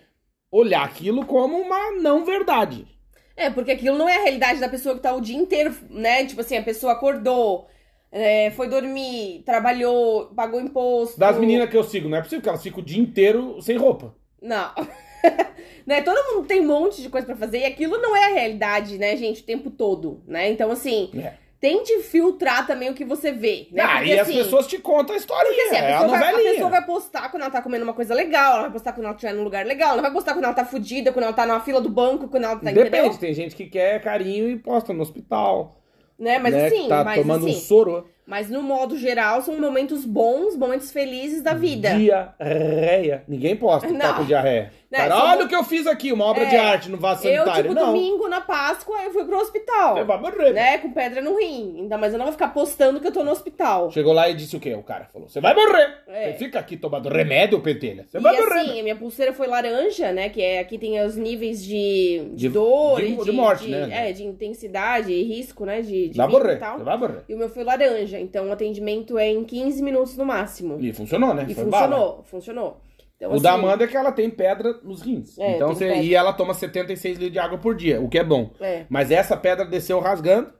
[0.51, 2.87] olhar aquilo como uma não verdade.
[3.35, 6.23] É, porque aquilo não é a realidade da pessoa que tá o dia inteiro, né?
[6.25, 7.67] Tipo assim, a pessoa acordou,
[8.11, 11.19] é, foi dormir, trabalhou, pagou imposto.
[11.19, 13.75] Das meninas que eu sigo, não é possível que elas ficam o dia inteiro sem
[13.75, 14.13] roupa.
[14.41, 14.71] Não.
[15.85, 16.01] né?
[16.01, 18.97] Todo mundo tem um monte de coisa pra fazer e aquilo não é a realidade,
[18.97, 20.49] né, gente, o tempo todo, né?
[20.49, 21.33] Então, assim, É.
[21.59, 23.83] tente filtrar também o que você vê, né?
[23.83, 25.99] ah, Porque, e assim, as pessoas te contam a história, Porque assim, a é a
[26.01, 28.71] pessoa, vai, a pessoa vai postar quando ela tá comendo uma coisa legal, ela vai
[28.71, 31.23] postar quando ela estiver num lugar legal, ela vai postar quando ela tá fudida, quando
[31.23, 33.17] ela tá na fila do banco, quando ela tá, Depende, entendeu?
[33.17, 35.79] tem gente que quer carinho e posta no hospital.
[36.19, 36.37] Né?
[36.37, 38.07] Mas né, assim, que tá mas tomando assim, um soro.
[38.25, 41.89] Mas no modo geral são momentos bons, momentos felizes da vida.
[41.97, 43.23] Diarreia.
[43.27, 44.15] Ninguém posta que tá Não.
[44.17, 44.71] com diarreia.
[44.89, 47.27] Né, Cara, olha o que eu fiz aqui, uma obra É, de arte no vaso
[47.27, 47.63] Eu, sanitário.
[47.63, 47.87] tipo, não.
[47.87, 49.95] domingo na Páscoa, eu fui pro hospital.
[49.95, 50.53] Você vai morrer.
[50.53, 50.77] Né?
[50.77, 51.77] Com pedra no rim.
[51.79, 53.89] Então, mas eu não vou ficar postando que eu tô no hospital.
[53.89, 54.75] Chegou lá e disse o quê?
[54.75, 55.95] O cara falou: Você vai morrer.
[56.07, 56.31] É.
[56.31, 58.05] Você fica aqui tomando remédio, pentelha.
[58.07, 58.59] Você E vai morrer.
[58.59, 60.29] assim, a minha pulseira foi laranja, né?
[60.29, 64.09] Que é aqui tem os níveis de, de, De- dor, de- e de morte, né?
[64.09, 65.81] É, de intensidade e risco, né?
[65.81, 66.53] De, de vai vida morrer.
[66.53, 66.77] e tal.
[66.77, 67.19] Você vai morrer.
[67.27, 70.77] E o meu foi laranja, então o atendimento é em 15 minutos no máximo.
[70.79, 71.45] E funcionou, né?
[71.49, 72.23] E Foi funcionou, bala.
[72.23, 72.81] funcionou.
[73.15, 75.37] Então, O assim, da Amanda é que ela tem pedra nos rins.
[75.37, 76.01] É, então você, pedra.
[76.03, 78.51] E ela toma 76 litros de água por dia, o que é bom.
[78.59, 80.51] É, Mas essa pedra desceu rasgando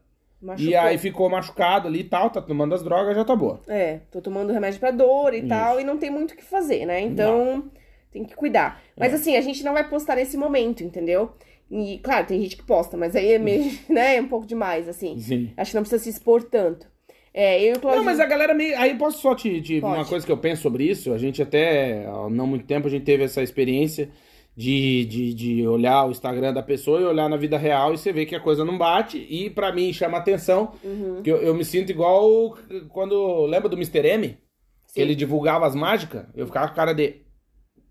[0.42, 0.70] machucou.
[0.72, 3.60] e aí ficou machucado ali e tal, tá tomando as drogas, já tá boa.
[3.68, 5.48] É, tô tomando remédio pra dor e Isso.
[5.48, 7.02] tal, e não tem muito o que fazer, né?
[7.02, 7.70] Então,
[8.12, 8.82] tem que cuidar.
[8.98, 9.16] Mas É.
[9.16, 11.32] assim, a gente não vai postar nesse momento, entendeu?
[11.72, 14.88] E, claro, tem gente que posta, mas aí é meio, né, é um pouco demais,
[14.88, 15.18] assim.
[15.20, 15.52] Sim.
[15.58, 16.86] Acho que não precisa se expor tanto.
[17.34, 18.04] É, eu e o Claudinho...
[18.06, 18.78] Não, mas a galera meio.
[18.78, 19.60] Aí posso só te.
[19.62, 19.96] te- Pode.
[19.96, 21.12] uma coisa que eu penso sobre isso.
[21.14, 24.10] A gente até, há não muito tempo, a gente teve essa experiência
[24.56, 28.14] de, de, de olhar o Instagram da pessoa e olhar na vida real e você
[28.14, 29.18] vê que a coisa não bate.
[29.18, 30.74] E pra mim chama atenção.
[30.84, 31.22] Uhum.
[31.24, 32.56] Que eu, eu me sinto igual
[32.90, 33.46] quando.
[33.48, 34.06] Lembra do Mr.
[34.08, 34.28] M?
[34.28, 34.38] Que
[34.94, 35.02] Sim.
[35.02, 36.26] ele divulgava as mágicas?
[36.36, 37.16] Eu ficava com cara de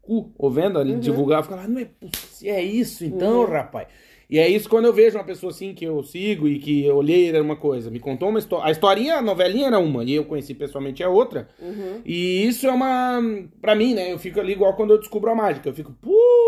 [0.01, 1.01] cu, ouvindo ele Uhum.
[1.01, 3.87] divulgar, eu ficava, não é possível, é isso então, rapaz.
[4.33, 6.97] E é isso quando eu vejo uma pessoa assim que eu sigo e que eu
[6.97, 8.67] olhei era uma coisa, me contou uma história.
[8.67, 11.51] A historinha, a novelinha era uma, e eu conheci pessoalmente a outra.
[11.61, 12.01] Uhum.
[12.03, 13.21] E isso é uma.
[13.61, 14.11] Pra mim, né?
[14.11, 15.69] Eu fico ali igual quando eu descubro a mágica.
[15.69, 15.95] Eu fico.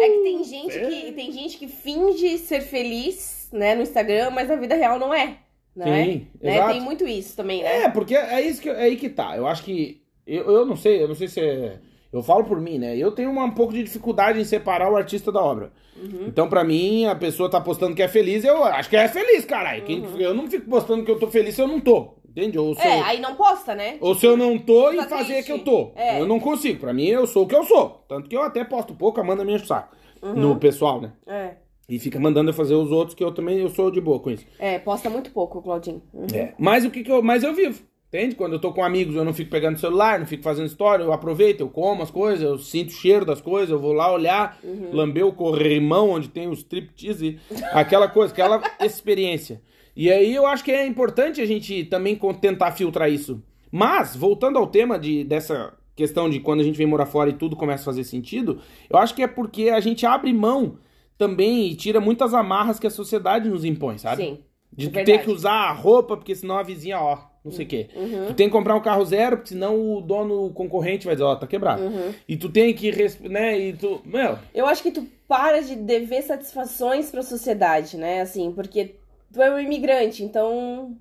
[0.01, 4.49] É que tem gente que, tem gente que finge ser feliz, né, no Instagram, mas
[4.49, 5.37] na vida real não é.
[5.77, 6.05] Não é?
[6.05, 6.55] Sim, Né?
[6.55, 6.73] exato.
[6.73, 7.83] Tem muito isso também, né?
[7.83, 9.37] É, porque é isso que é aí que tá.
[9.37, 10.01] Eu acho que.
[10.27, 11.77] Eu, eu não sei, eu não sei se é.
[12.15, 12.97] Eu falo por mim, né?
[12.97, 15.73] Eu tenho uma, um pouco de dificuldade em separar o artista da obra.
[15.97, 16.27] Uhum.
[16.29, 19.45] Então, pra mim, a pessoa tá postando que é feliz, eu acho que é feliz,
[19.45, 19.83] caralho.
[19.85, 22.15] Quem- Eu não fico postando que eu tô feliz se eu não tô.
[22.29, 22.59] Entende?
[22.59, 22.93] Ou se, Uhum.
[22.93, 23.97] É, eu, aí não posta, né?
[24.01, 25.45] ou se eu não tô e fazer triste.
[25.47, 25.93] que eu tô.
[25.97, 26.21] É.
[26.21, 26.81] Eu não consigo.
[26.81, 28.05] Pra mim, eu sou o que eu sou.
[28.09, 29.95] Tanto que eu até posto pouco, Amanda me enche o saco.
[30.23, 30.35] Uhum.
[30.35, 31.13] No pessoal, né?
[31.27, 31.51] É.
[31.89, 34.31] E fica mandando eu fazer os outros, que eu também eu sou de boa com
[34.31, 34.47] isso.
[34.59, 36.03] É, posta muito pouco, Claudinho.
[36.13, 36.27] Uhum.
[36.35, 36.55] É.
[36.59, 37.23] Mas o que, que eu.
[37.23, 37.83] Mas eu vivo.
[38.15, 38.37] Entende?
[38.37, 41.13] Quando eu tô com amigos, eu não fico pegando celular, não fico fazendo história, eu
[41.13, 44.57] aproveito, eu como as coisas, eu sinto o cheiro das coisas, eu vou lá olhar,
[44.63, 44.91] Uhum.
[44.93, 47.41] lamber o corrimão onde tem os striptease,
[47.73, 49.61] aquela coisa, aquela experiência.
[49.97, 53.43] E aí eu acho que é importante a gente também tentar filtrar isso.
[53.69, 57.35] Mas, voltando ao tema de, dessa questão de quando a gente vem morar fora e
[57.35, 60.77] tudo começa a fazer sentido, eu acho que é porque a gente abre mão
[61.19, 64.23] também e tira muitas amarras que a sociedade nos impõe, sabe?
[64.23, 64.39] Sim.
[64.73, 67.69] De É ter que usar a roupa, porque senão a vizinha, ó, não sei o
[67.69, 67.89] quê.
[67.95, 68.27] Uhum.
[68.29, 71.25] Tu tem que comprar um carro zero, porque senão o dono o concorrente vai dizer,
[71.25, 71.83] ó, tá quebrado.
[71.83, 72.15] Uhum.
[72.27, 72.91] E tu tem que,
[73.29, 78.21] né, e tu, meu, Eu acho que tu para de dever satisfações pra sociedade, né?
[78.23, 78.97] Assim, porque
[79.33, 80.97] tu é um imigrante, então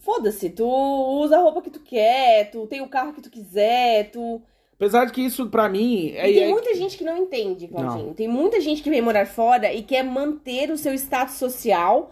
[0.00, 4.10] foda-se, tu usa a roupa que tu quer, tu tem o carro que tu quiser,
[4.10, 4.40] tu.
[4.74, 7.66] apesar de que isso pra mim é, E tem é- muita gente que não entende,
[7.68, 8.12] Claudinho.
[8.14, 12.10] Tem muita gente que vem morar fora e quer manter o seu status social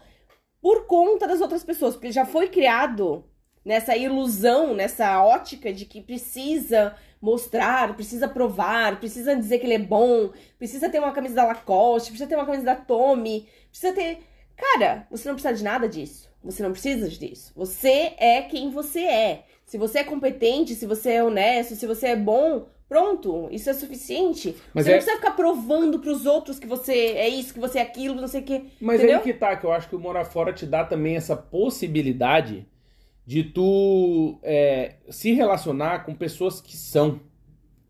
[0.61, 3.25] por conta das outras pessoas, porque já foi criado
[3.65, 9.79] nessa ilusão, nessa ótica de que precisa mostrar, precisa provar, precisa dizer que ele é
[9.79, 14.19] bom, precisa ter uma camisa da Lacoste, precisa ter uma camisa da Tommy, precisa ter.
[14.57, 16.29] Cara, você não precisa de nada disso.
[16.45, 17.53] Você não precisa disso.
[17.57, 19.45] Você é quem você é.
[19.65, 23.73] Se você é competente, se você é honesto, se você é bom, pronto, isso é
[23.73, 24.55] suficiente.
[24.75, 27.79] Mas você é- não precisa ficar provando pros outros que você é isso, que você
[27.79, 28.65] é aquilo, não sei o quê.
[28.79, 29.17] Mas entendeu?
[29.17, 32.67] aí que tá, que eu acho que o morar fora te dá também essa possibilidade
[33.27, 37.21] de tu é, se relacionar com pessoas que são.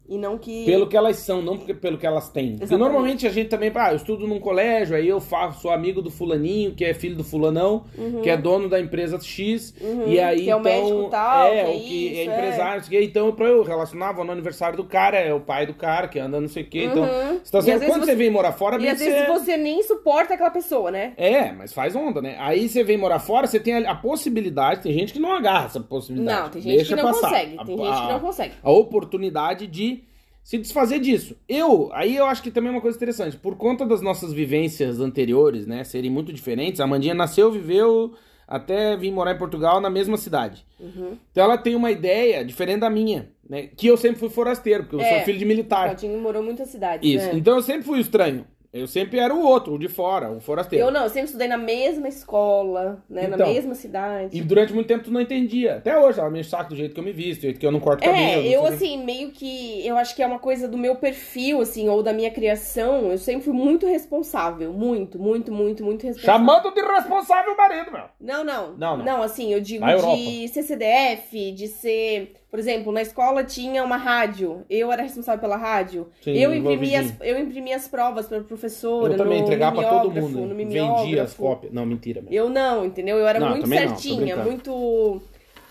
[0.07, 0.67] E não que.
[0.67, 2.59] Pelo que elas são, não porque- pelo que elas têm.
[2.59, 6.03] Porque normalmente a gente também, ah, eu estudo num colégio, aí eu faço, sou amigo
[6.03, 7.85] do fulaninho, que é filho do fulanão,
[8.23, 9.75] que é dono da empresa X,
[10.07, 10.45] e aí Uhum.
[10.45, 12.25] que é o então, médico tal, é, que é o que isso, é é.
[12.37, 13.03] empresário, quê.
[13.03, 16.19] então pra eu relacionar, vou no aniversário do cara, é o pai do cara que
[16.19, 17.40] anda não sei o quê, então, Uhum.
[17.43, 20.35] você tá vezes quando você você- vem morar fora, E às vezes você- nem suporta
[20.35, 21.14] aquela pessoa, né?
[21.17, 22.37] É, mas faz onda, né?
[22.38, 25.64] Aí você vem morar fora, você tem a, a possibilidade, tem gente que não agarra
[25.67, 26.40] essa possibilidade.
[26.43, 27.29] Não, tem gente Deixa que não passar.
[27.31, 27.55] consegue.
[27.59, 28.53] A- Tem gente que a- não consegue.
[28.62, 30.04] a oportunidade de
[30.44, 31.35] se desfazer disso.
[31.48, 33.37] Eu, aí eu acho que também é uma coisa interessante.
[33.37, 38.12] Por conta das nossas vivências anteriores, né, serem muito diferentes, a Mandinha nasceu, viveu
[38.46, 40.66] até vir morar em Portugal na mesma cidade.
[40.78, 41.16] Uhum.
[41.33, 43.68] Então ela tem uma ideia diferente da minha, né?
[43.74, 45.16] Que eu sempre fui forasteiro, porque eu É.
[45.16, 45.85] sou filho de militar.
[45.87, 47.09] Claudinho morou em muitas cidades.
[47.11, 47.24] Isso.
[47.26, 47.33] né?
[47.37, 48.44] Então eu sempre fui estranho.
[48.74, 50.84] Eu sempre era o outro, o de fora, o forasteiro.
[50.84, 53.28] Eu não, eu sempre estudei na mesma escola, né?
[53.28, 54.37] na Então, mesma cidade.
[54.37, 55.76] E durante muito tempo tu não entendia.
[55.76, 57.70] Até hoje, ela me saco do jeito que eu me visto, do jeito que eu
[57.70, 58.20] não corto cabelo.
[58.20, 59.87] É, não eu assim, meio que.
[59.87, 63.12] Eu acho que é uma coisa do meu perfil, assim, ou da minha criação.
[63.12, 64.72] Eu sempre fui muito responsável.
[64.72, 66.38] Muito, muito, muito, muito responsável.
[66.40, 68.04] Chamando de responsável o marido, meu.
[68.20, 68.76] Não, não.
[68.76, 69.22] Não, não.
[69.22, 72.32] assim, eu digo Na de ser CDF, de ser.
[72.55, 74.64] Por exemplo, na escola tinha uma rádio.
[74.71, 76.07] Eu era responsável pela rádio.
[76.23, 79.14] Sim, eu, imprimia as, eu imprimia as provas pra professora.
[79.14, 80.55] Eu também no entregava pra todo mundo.
[80.55, 81.73] Vendia as cópias.
[81.73, 82.33] Não, mentira, meu.
[82.33, 83.17] Eu não, entendeu?
[83.19, 84.49] Eu era Não, muito não, certinha, brincando.
[84.49, 85.23] muito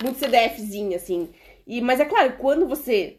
[0.04, 1.30] muito CDFzinha assim.
[1.66, 3.16] E mas é claro, quando você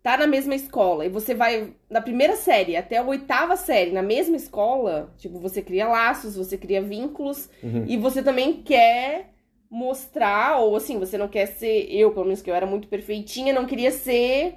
[0.00, 4.00] tá na mesma escola e você vai da primeira série até a oitava série na
[4.00, 7.84] mesma escola, tipo, você cria laços, você cria vínculos Uhum.
[7.88, 9.30] e você também quer
[9.70, 13.52] mostrar ou assim, você não quer ser eu, pelo menos que eu era muito perfeitinha,
[13.52, 14.54] não queria ser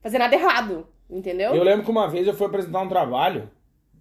[0.00, 1.54] fazer nada errado, entendeu?
[1.54, 3.50] Eu lembro que uma vez eu fui apresentar um trabalho.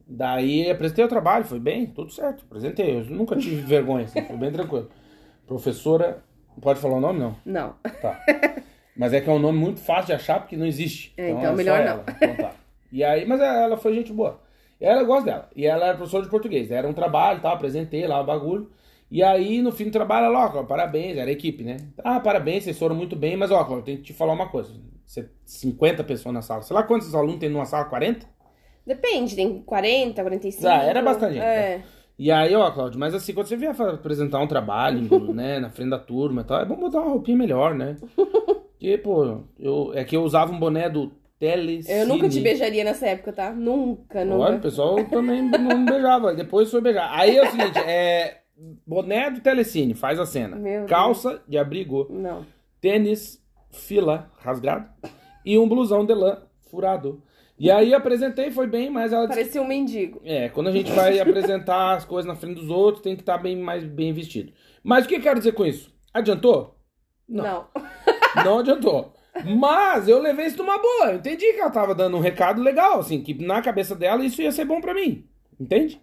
[0.07, 2.43] Daí apresentei o trabalho, foi bem, tudo certo.
[2.43, 2.97] Apresentei.
[2.97, 4.89] Eu nunca tive vergonha, assim, foi bem tranquilo.
[5.47, 6.23] Professora.
[6.59, 7.19] Pode falar o nome?
[7.19, 7.35] Não.
[7.45, 7.75] Não.
[8.01, 8.19] Tá.
[8.95, 11.13] Mas é que é um nome muito fácil de achar porque não existe.
[11.15, 11.87] É, então só melhor não.
[11.87, 12.05] ela.
[12.09, 12.51] Então tá.
[12.91, 14.41] E aí, mas ela foi gente boa.
[14.79, 15.49] Ela eu gosto dela.
[15.55, 16.69] E ela era professora de português.
[16.71, 18.69] Era um trabalho tal, apresentei lá o bagulho.
[19.11, 21.75] E aí, no fim do trabalho, ela, ó, Cláudio, parabéns, era a equipe, né?
[22.01, 24.47] Ah, parabéns, vocês foram muito bem, mas ó, Cláudio, eu tenho que te falar uma
[24.47, 24.71] coisa.
[25.05, 26.61] Você, 50 pessoas na sala.
[26.61, 27.83] Sei lá quantos alunos tem numa sala?
[27.85, 28.25] 40?
[28.87, 30.67] Depende, tem 40, 45.
[30.67, 31.81] Ah, era bastante É.
[32.17, 35.01] E aí, ó, Cláudio, mas assim, quando você vier apresentar um trabalho,
[35.33, 37.97] né, na frente da turma e tal, é bom botar uma roupinha melhor, né?
[38.79, 41.99] Porque, pô, eu, é que eu usava um boné do Telecine.
[41.99, 43.51] Eu nunca te beijaria nessa época, tá?
[43.51, 44.43] Nunca, nunca.
[44.43, 46.33] Olha, o pessoal também não beijava.
[46.33, 47.09] Depois foi beijar.
[47.11, 48.40] Aí é o seguinte, é.
[48.85, 50.55] Boné do Telecine, faz a cena.
[50.55, 50.89] Meu Deus.
[50.89, 52.45] Calça de abrigo, Não.
[52.79, 54.87] tênis, fila, rasgado.
[55.45, 57.23] E um blusão de lã furado.
[57.57, 60.21] E aí apresentei, foi bem, mas ela disse Parecia um mendigo.
[60.23, 63.37] é, quando a gente vai apresentar as coisas na frente dos outros, tem que estar
[63.37, 64.51] bem mais bem vestido.
[64.83, 65.93] Mas o que eu quero dizer com isso?
[66.13, 66.75] Adiantou?
[67.27, 67.43] Não.
[67.43, 67.67] Não.
[68.45, 69.13] Não adiantou.
[69.59, 71.11] Mas eu levei isso numa boa.
[71.11, 74.41] Eu entendi que ela tava dando um recado legal, assim, que na cabeça dela isso
[74.41, 75.25] ia ser bom pra mim.
[75.59, 76.01] Entende?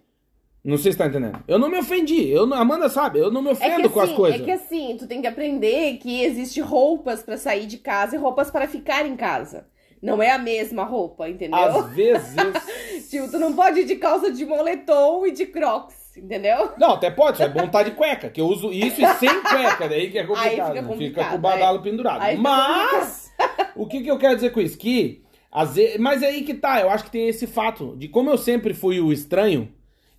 [0.63, 1.41] Não sei se tá entendendo.
[1.47, 2.29] Eu não me ofendi.
[2.29, 4.41] Eu não- Amanda sabe, eu não me É ofendo que, com as assim, coisas.
[4.41, 8.19] é que assim, tu tem que aprender que existe roupas pra sair de casa e
[8.19, 9.67] roupas para ficar em casa.
[10.01, 11.57] Não é a mesma roupa, entendeu?
[11.59, 12.35] Às vezes.
[13.09, 16.71] Tipo, tu não pode ir de calça de moletom e de crocs, entendeu?
[16.77, 19.89] Não, até pode, é bom estar de cueca, que eu uso isso e sem cueca,
[19.89, 20.51] daí que é complicado.
[20.51, 20.87] Aí fica né?
[20.87, 22.21] complicado, Fica com o badalo pendurado.
[22.21, 23.31] Aí Mas,
[23.75, 24.77] o que, que eu quero dizer com isso?
[24.77, 28.07] Que, às vezes, mas é aí que tá, eu acho que tem esse fato de
[28.07, 29.69] como eu sempre fui o estranho,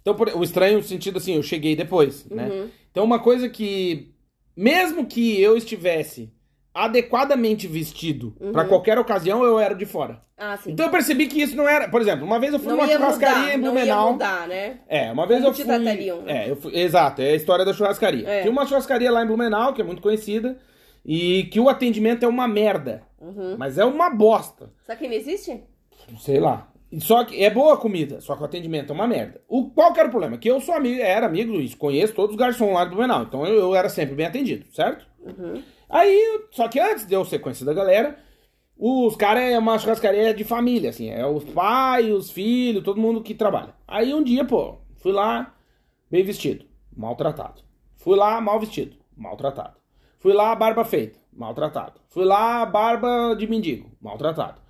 [0.00, 2.48] então, por- o estranho no sentido assim, eu cheguei depois, né?
[2.48, 2.68] Uhum.
[2.90, 4.12] Então, uma coisa que,
[4.56, 6.32] mesmo que eu estivesse
[6.74, 10.22] adequadamente vestido pra qualquer ocasião, eu era de fora.
[10.36, 10.70] Ah, sim.
[10.70, 11.88] Então eu percebi que isso não era.
[11.88, 14.12] Por exemplo, uma vez eu fui não numa ia churrascaria mudar, em não Blumenau.
[14.12, 14.78] mudar, né?
[14.88, 15.74] É, uma vez Como eu te fui.
[15.74, 16.46] tratariam, né?
[16.46, 16.74] É, eu fui...
[16.78, 18.26] exato, é a história da churrascaria.
[18.26, 18.42] É.
[18.42, 20.58] Tem uma churrascaria lá em Blumenau, que é muito conhecida,
[21.04, 23.02] e que o atendimento é uma merda.
[23.20, 23.56] Uhum.
[23.58, 24.70] Mas é uma bosta.
[24.86, 25.60] Só que não existe?
[26.20, 26.69] Sei lá.
[26.98, 29.40] Só que é boa a comida, só que o atendimento é uma merda.
[29.46, 30.36] O, qual que era o problema?
[30.38, 33.46] Que eu sou amigo, era amigo do conheço todos os garçons lá de Blumenau, então
[33.46, 35.06] eu, eu era sempre bem atendido, certo?
[35.20, 35.62] Uhum.
[35.88, 38.18] Aí, só que antes de eu ser conhecido da galera,
[38.76, 43.22] os caras é uma churrascaria de família, assim, é os pais, os filhos, todo mundo
[43.22, 43.74] que trabalha.
[43.86, 45.54] Aí um dia, pô, fui lá
[46.10, 46.64] bem vestido,
[46.96, 47.62] maltratado.
[47.98, 49.76] Fui lá mal vestido, maltratado.
[50.18, 52.00] Fui lá barba feita, maltratado.
[52.08, 54.60] Fui lá barba de mendigo, maltratado.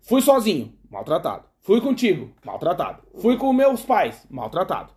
[0.00, 1.49] Fui sozinho, maltratado.
[1.60, 3.02] Fui contigo, maltratado.
[3.20, 4.92] Fui com meus pais, maltratado.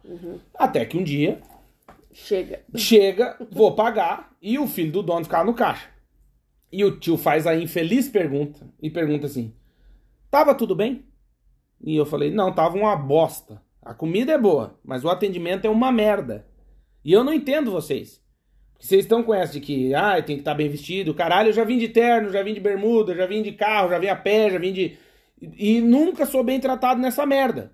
[0.55, 1.41] Até que um dia
[2.13, 2.61] Chega.
[2.75, 5.89] Chega, vou pagar e o filho do dono ficar no caixa.
[6.71, 9.53] E o tio faz a infeliz pergunta e pergunta assim:
[10.29, 11.05] Tava tudo bem?
[11.83, 13.61] E eu falei: Não, tava uma bosta.
[13.81, 16.47] A comida é boa, mas o atendimento é uma merda.
[17.03, 18.21] E eu não entendo vocês.
[18.73, 21.13] Porque vocês estão com essa de que, ah, tem que estar bem vestido.
[21.13, 23.99] Caralho, eu já vim de terno, já vim de bermuda, já vim de carro, já
[23.99, 24.97] vim a pé, já vim de.
[25.43, 27.71] E, e nunca sou bem tratado nessa merda.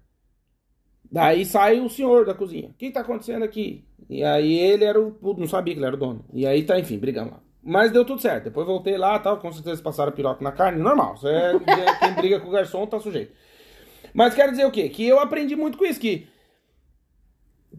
[1.12, 2.70] Daí sai o senhor da cozinha.
[2.70, 3.86] O que tá acontecendo aqui?
[4.10, 5.18] E aí ele era o.
[5.38, 6.26] Não sabia que ele era o dono.
[6.34, 7.40] E aí tá, enfim, brigamos lá.
[7.64, 8.46] Mas deu tudo certo.
[8.46, 9.38] Depois voltei lá tal.
[9.38, 10.82] Com certeza passaram piroca na carne.
[10.82, 11.18] Normal.
[11.18, 11.54] Você é,
[12.00, 13.34] quem briga com o garçom tá sujeito.
[14.14, 14.90] Mas quero dizer o quê?
[14.90, 16.00] Que eu aprendi muito com isso.
[16.00, 16.28] Que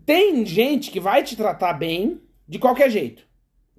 [0.04, 3.29] tem gente que vai te tratar bem de qualquer jeito.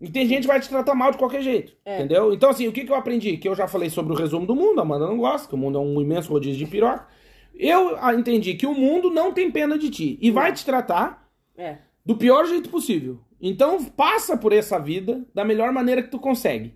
[0.02, 1.74] E tem gente que vai te tratar mal de qualquer jeito.
[1.86, 2.00] É.
[2.00, 2.34] Entendeu?
[2.34, 3.38] Então, assim, o que, que eu aprendi?
[3.38, 5.58] Que eu já falei sobre o resumo do mundo, a Amanda não gosta, que o
[5.58, 7.06] mundo é um imenso rodízio de piroca.
[7.54, 10.18] Eu ah, entendi que o mundo não tem pena de ti.
[10.20, 11.78] E vai te tratar É.
[12.04, 13.20] do pior jeito possível.
[13.40, 16.74] Então, passa por essa vida da melhor maneira que tu consegue.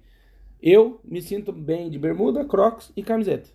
[0.62, 3.50] Eu me sinto bem de bermuda, crocs e camiseta.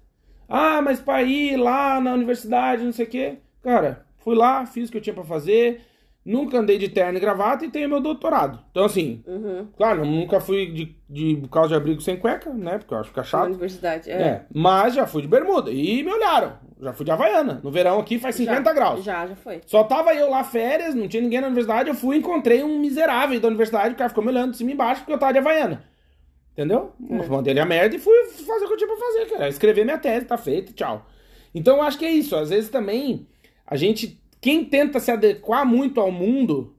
[0.48, 3.38] Ah, mas pra ir lá na universidade, não sei o quê.
[3.62, 5.80] Cara, fui lá, fiz o que eu tinha pra fazer.
[6.24, 8.62] Nunca andei de terno e gravata e tenho meu doutorado.
[8.70, 9.68] Então, assim, Uhum.
[9.76, 12.76] claro, nunca fui de, de calça de abrigo sem cueca, né?
[12.76, 13.46] Porque eu acho que Na chato.
[13.48, 14.11] universidade.
[14.11, 14.14] É.
[14.22, 16.52] É, mas já fui de bermuda e me olharam.
[16.78, 17.61] Já fui de Havaiana.
[17.64, 19.02] No verão aqui faz 50 já, graus.
[19.04, 19.61] Já, já foi.
[19.66, 22.78] Só tava eu lá férias, não tinha ninguém na universidade, eu fui e encontrei um
[22.78, 25.33] miserável da universidade, o cara ficou me olhando de cima e embaixo porque eu tava
[25.33, 25.85] de Havaiana.
[26.52, 26.92] Entendeu?
[27.09, 27.26] É.
[27.28, 28.14] Mandei ele a merda e fui
[28.46, 29.48] fazer o que eu tinha pra fazer, cara.
[29.48, 31.06] Escrever minha tese, tá feito, tchau.
[31.54, 32.37] Então eu acho que é isso.
[32.37, 33.26] Às vezes também,
[33.66, 36.74] a gente, quem tenta se adequar muito ao mundo,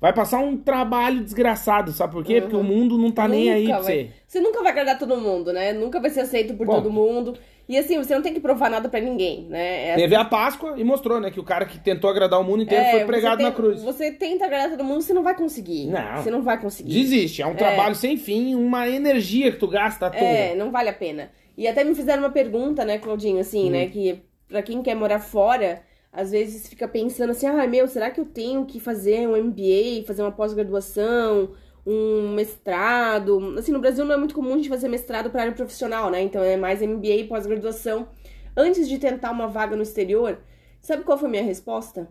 [0.00, 2.40] vai passar um trabalho desgraçado, sabe por quê?
[2.40, 3.68] Porque o mundo não tá nem aí Uhum.
[3.68, 4.10] Nunca pra vai- você.
[4.26, 5.72] Você nunca vai agradar todo mundo, né?
[5.72, 6.74] Nunca vai ser aceito por Bom.
[6.74, 7.36] todo mundo.
[7.68, 9.90] E assim, você não tem que provar nada pra ninguém, né?
[9.90, 12.62] É- Teve a Páscoa e mostrou, né, que o cara que tentou agradar o mundo
[12.62, 13.82] inteiro é, foi pregado tem- na cruz.
[13.82, 15.86] Você tenta agradar todo mundo, você não vai conseguir.
[15.86, 16.16] Não.
[16.16, 16.94] Você não vai conseguir.
[16.94, 20.20] Desiste, é um trabalho sem fim, uma energia que tu gasta à toa.
[20.20, 21.30] É, não vale a pena.
[21.58, 23.72] E até me fizeram uma pergunta, né, Claudinho, assim, Hum.
[23.72, 28.10] né, que pra quem quer morar fora, às vezes fica pensando assim, ah, meu, será
[28.10, 31.50] que eu tenho que fazer um MBA, fazer uma pós-graduação,
[31.86, 33.54] um mestrado?
[33.58, 36.22] Assim, no Brasil não é muito comum a gente fazer mestrado pra área profissional, né?
[36.22, 38.08] Então é mais MBA e pós-graduação.
[38.56, 40.38] Antes de tentar uma vaga no exterior,
[40.80, 42.08] sabe qual foi a minha resposta?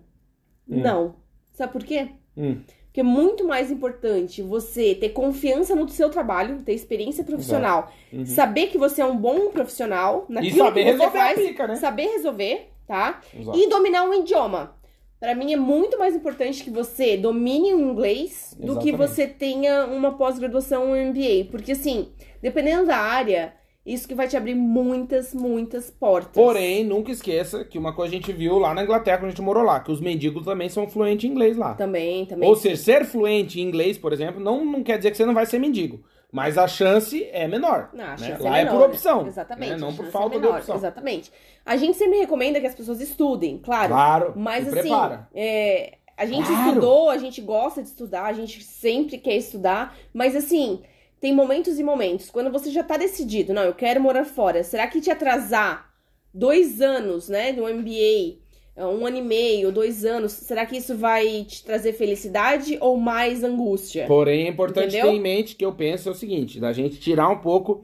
[0.67, 1.15] Não.
[1.53, 2.09] Sabe por quê?
[2.37, 2.61] Hum.
[2.85, 7.91] Porque é muito mais importante você ter confiança no seu trabalho, ter experiência profissional,
[8.25, 10.65] saber que você é um bom profissional naquilo Uhum.
[10.65, 11.75] saber que você resolver faz, pica, né?
[11.75, 13.21] saber resolver, tá?
[13.37, 13.57] Exato.
[13.57, 14.75] E dominar um idioma.
[15.19, 18.97] Pra mim é muito mais importante que você domine o inglês do que Exatamente.
[18.97, 23.53] você tenha uma pós-graduação ou um MBA, porque assim, dependendo da área,
[23.87, 26.33] isso que vai te abrir muitas, muitas portas.
[26.33, 29.41] Porém, nunca esqueça que uma coisa a gente viu lá na Inglaterra, quando a gente
[29.41, 31.73] morou lá, que os mendigos também são fluentes em inglês lá.
[31.73, 32.47] também, também.
[32.47, 35.33] Ou seja, ser fluente em inglês, por exemplo, não, não quer dizer que você não
[35.33, 36.03] vai ser mendigo.
[36.29, 37.89] Mas a chance é menor.
[37.93, 38.17] Não, né?
[38.17, 39.23] chance Lá é, é, por menor, opção.
[39.23, 39.29] né?
[39.29, 39.71] Exatamente.
[39.71, 39.77] né?
[39.77, 40.75] Não por chance falta é de menor, opção.
[40.75, 41.31] Exatamente.
[41.65, 43.87] A gente sempre recomenda que as pessoas estudem, claro.
[43.87, 44.33] Claro.
[44.35, 44.91] Mas assim,
[45.33, 46.67] é, a gente Claro.
[46.67, 50.81] estudou, a gente gosta de estudar, a gente sempre quer estudar, mas assim,
[51.19, 52.29] tem momentos e momentos.
[52.29, 55.91] Quando você já tá decidido, não, eu quero morar fora, será que te atrasar
[56.33, 58.37] dois anos, né, do MBA,
[58.77, 63.43] um ano e meio, dois anos, será que isso vai te trazer felicidade ou mais
[63.43, 64.05] angústia?
[64.05, 65.09] Porém, é importante Entendeu?
[65.09, 67.83] ter em mente que eu penso é o seguinte, da gente tirar um pouco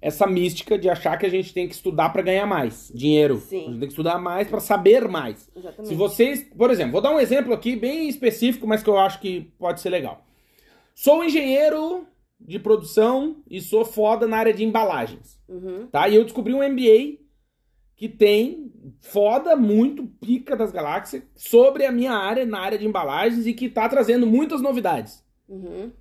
[0.00, 3.36] essa mística de achar que a gente tem que estudar pra ganhar mais dinheiro.
[3.36, 3.66] Sim.
[3.66, 5.50] A gente tem que estudar mais pra saber mais.
[5.54, 5.88] Exatamente.
[5.88, 9.20] Se vocês, por exemplo, vou dar um exemplo aqui bem específico, mas que eu acho
[9.20, 10.24] que pode ser legal.
[10.94, 12.06] Sou engenheiro
[12.40, 15.86] de produção e sou foda na área de embalagens, Uhum.
[15.88, 16.08] tá?
[16.08, 17.18] E eu descobri um MBA
[17.96, 23.46] que tem foda muito pica das galáxias sobre a minha área na área de embalagens
[23.46, 25.22] e que tá trazendo muitas novidades.
[25.48, 25.92] Uhum.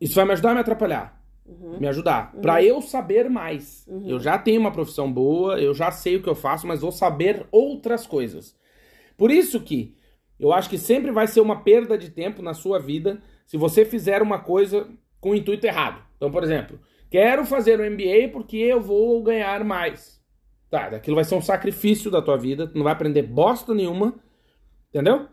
[0.00, 1.22] Isso vai me ajudar ou me atrapalhar?
[1.46, 1.78] Uhum.
[1.80, 2.32] Me ajudar.
[2.42, 3.86] Pra eu saber mais.
[3.88, 4.08] Uhum.
[4.08, 6.92] Eu já tenho uma profissão boa, eu já sei o que eu faço, mas vou
[6.92, 8.56] saber outras coisas.
[9.16, 9.94] Por isso que
[10.38, 13.84] eu acho que sempre vai ser uma perda de tempo na sua vida se você
[13.84, 14.88] fizer uma coisa
[15.20, 16.02] com o intuito errado.
[16.16, 16.78] Então, por exemplo,
[17.10, 20.18] quero fazer o MBA porque eu vou ganhar mais.
[20.70, 24.14] Tá, aquilo vai ser um sacrifício da tua vida, tu não vai aprender bosta nenhuma,
[24.90, 25.26] entendeu?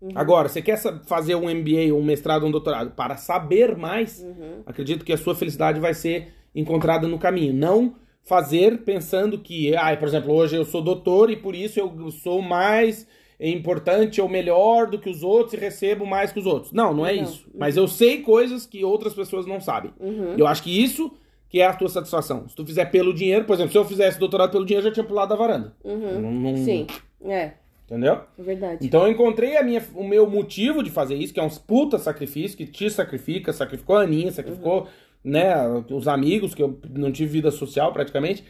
[0.00, 0.10] Uhum.
[0.14, 4.62] Agora, você quer fazer um MBA, um mestrado, um doutorado para saber mais, Uhum.
[4.64, 7.52] acredito que a sua felicidade vai ser encontrada no caminho.
[7.52, 12.10] Não fazer pensando que, ah, por exemplo, hoje eu sou doutor e por isso eu
[12.10, 16.72] sou mais importante ou melhor do que os outros e recebo mais que os outros.
[16.72, 17.22] Não, não é Não.
[17.22, 17.46] isso.
[17.54, 19.92] Mas eu sei coisas que outras pessoas não sabem.
[20.00, 20.34] Uhum.
[20.38, 21.12] Eu acho que isso
[21.48, 22.48] que é a tua satisfação.
[22.48, 24.94] Se tu fizer pelo dinheiro, por exemplo, se eu fizesse doutorado pelo dinheiro, eu já
[24.94, 25.74] tinha pulado da varanda.
[25.84, 26.20] Uhum.
[26.20, 26.86] Não- não- Sim,
[27.24, 27.52] é,
[27.84, 28.20] Entendeu?
[28.38, 28.84] é verdade.
[28.86, 31.98] Então eu encontrei a minha, o meu motivo de fazer isso, que é um puta
[31.98, 34.88] sacrifício, que te sacrifica, sacrificou a Aninha, sacrificou,
[35.22, 35.54] né,
[35.90, 38.42] os amigos, que eu não tive vida social praticamente.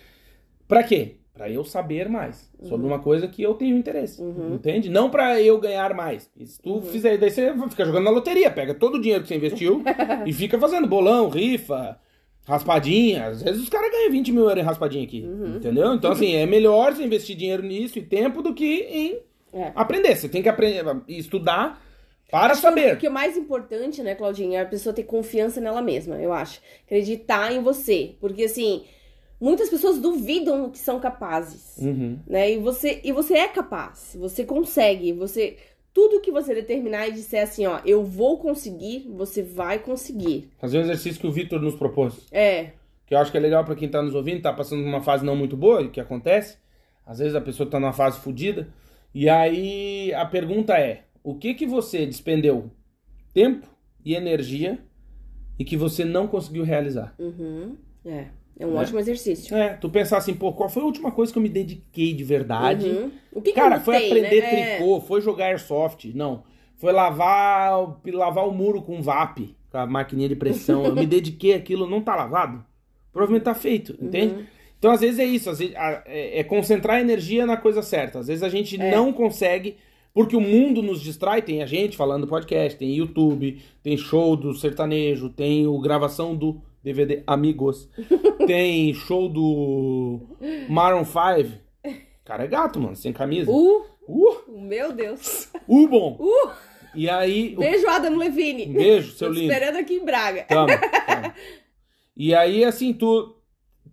[0.66, 1.16] Pra quê?
[1.36, 4.22] Pra eu saber mais sobre uma coisa que eu tenho interesse.
[4.22, 4.88] Entende?
[4.88, 6.30] Não pra eu ganhar mais.
[6.34, 9.28] E se tu fizer, daí você fica jogando na loteria, pega todo o dinheiro que
[9.28, 9.82] você investiu
[10.24, 11.98] e fica fazendo bolão, rifa,
[12.46, 15.22] Raspadinha, às vezes os caras ganham 20 mil euros em raspadinha aqui.
[15.22, 15.56] Uhum.
[15.56, 15.92] Entendeu?
[15.94, 19.18] Então, assim, é melhor você investir dinheiro nisso e tempo do que em
[19.52, 19.72] É.
[19.74, 20.14] aprender.
[20.16, 21.82] Você tem que aprender, estudar
[22.30, 22.98] para Acho que O saber.
[22.98, 26.60] que é mais importante, né, Claudinha, é a pessoa ter confiança nela mesma, eu acho.
[26.86, 28.14] Acreditar em você.
[28.20, 28.84] Porque, assim,
[29.40, 31.76] muitas pessoas duvidam que são capazes.
[31.78, 32.18] Uhum.
[32.26, 32.52] né?
[32.52, 35.56] E você, e você é capaz, você consegue, você
[35.92, 40.50] tudo que você determinar e disser assim, ó, eu vou conseguir, você vai conseguir.
[40.58, 42.12] Fazer um exercício que o Vitor nos propôs.
[42.30, 42.72] É,
[43.06, 45.24] Que eu acho que é legal pra quem tá nos ouvindo, tá passando uma fase
[45.24, 46.58] não muito boa, e que acontece.
[47.06, 48.68] Às vezes a pessoa tá numa fase fodida.
[49.14, 52.70] E aí a pergunta é: o que que você despendeu
[53.32, 53.66] tempo
[54.04, 54.78] e energia
[55.58, 57.14] e que você não conseguiu realizar?
[57.18, 57.74] uhum,
[58.04, 58.26] é,
[58.58, 58.80] é um Né?
[58.80, 59.56] ótimo exercício.
[59.56, 62.24] É, tu pensar assim, pô, qual foi a última coisa que eu me dediquei de
[62.24, 62.86] verdade?
[62.88, 63.10] Uhum.
[63.32, 64.46] O que que Cara, eu foi aprender né?
[64.72, 64.76] É.
[64.76, 66.12] tricô, foi jogar airsoft.
[66.14, 66.42] Não.
[66.76, 67.72] Foi lavar,
[68.06, 70.84] lavar o muro com VAP, com a maquininha de pressão.
[70.84, 72.64] Eu me dediquei àquilo, não tá lavado?
[73.12, 74.34] Provavelmente tá feito, entende?
[74.34, 74.44] Uhum.
[74.78, 78.18] Então, às vezes é isso, às vezes, é, é concentrar a energia na coisa certa.
[78.18, 78.90] Às vezes a gente É.
[78.90, 79.76] não consegue,
[80.12, 81.40] porque o mundo nos distrai.
[81.40, 86.60] Tem a gente falando podcast, tem YouTube, tem show do sertanejo, tem o gravação do
[86.86, 87.90] DVD Amigos,
[88.46, 90.20] tem show do
[90.68, 91.58] Maroon 5.
[92.24, 93.50] Cara é gato, mano, sem camisa.
[93.50, 95.50] Uh, Uh, meu Deus.
[95.66, 96.16] uh bom.
[96.22, 96.50] Uh,
[96.94, 98.66] E aí, beijo, Adam Levine.
[98.66, 99.52] beijo, seu Tô lindo.
[99.52, 100.44] esperando aqui em Braga.
[100.44, 101.32] Tamo, tamo.
[102.16, 103.34] E aí, assim, tu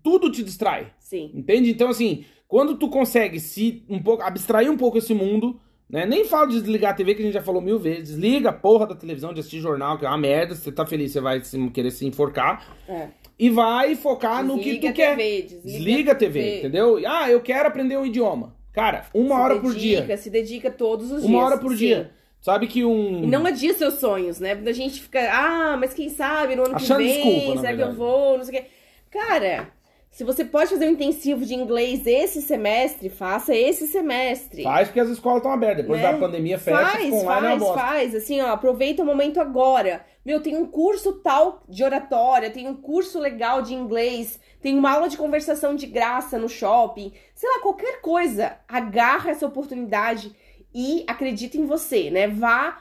[0.03, 0.93] tudo te distrai.
[0.99, 1.31] Sim.
[1.33, 1.71] Entende?
[1.71, 5.59] Então, assim, quando tu consegue se um pouco abstrair um pouco esse mundo,
[5.93, 6.05] né?
[6.07, 8.09] Nem falo de desligar a TV, que a gente já falou mil vezes.
[8.09, 10.55] Desliga a porra da televisão de assistir jornal, que é uma merda.
[10.55, 12.65] Se você tá feliz, você vai se- querer se enforcar.
[12.89, 13.09] É.
[13.37, 15.15] E vai focar no que Desliga tu a quer.
[15.15, 16.99] TV, desliga, Desliga a TV, entendeu?
[17.05, 18.55] Ah, eu quero aprender um idioma.
[18.71, 20.17] Cara, uma Se hora por dedica, dia.
[20.17, 21.29] Se dedica todos os dias.
[21.29, 21.77] Uma hora por sim.
[21.77, 22.11] dia.
[22.41, 23.23] Sabe que um.
[23.23, 24.51] E não adia seus sonhos, né?
[24.65, 27.81] A gente fica, ah, mas quem sabe no ano Achando que vem, desculpa, será que
[27.83, 28.67] eu vou, não sei o quê.
[29.11, 29.69] Cara,
[30.13, 34.61] se você pode fazer um intensivo de inglês esse semestre, faça esse semestre.
[34.61, 35.77] Faz porque as escolas estão abertas.
[35.77, 36.11] Depois Né?
[36.11, 37.81] da pandemia fecha, Faz, online é faz, bosta.
[37.81, 38.15] faz.
[38.15, 40.05] Assim, ó, aproveita o momento agora.
[40.23, 44.91] Meu, tem um curso tal de oratória, tem um curso legal de inglês, tem uma
[44.91, 47.11] aula de conversação de graça no shopping.
[47.33, 48.55] Sei lá, qualquer coisa.
[48.67, 50.31] Agarra essa oportunidade
[50.75, 52.27] e acredita em você, né?
[52.27, 52.77] Vá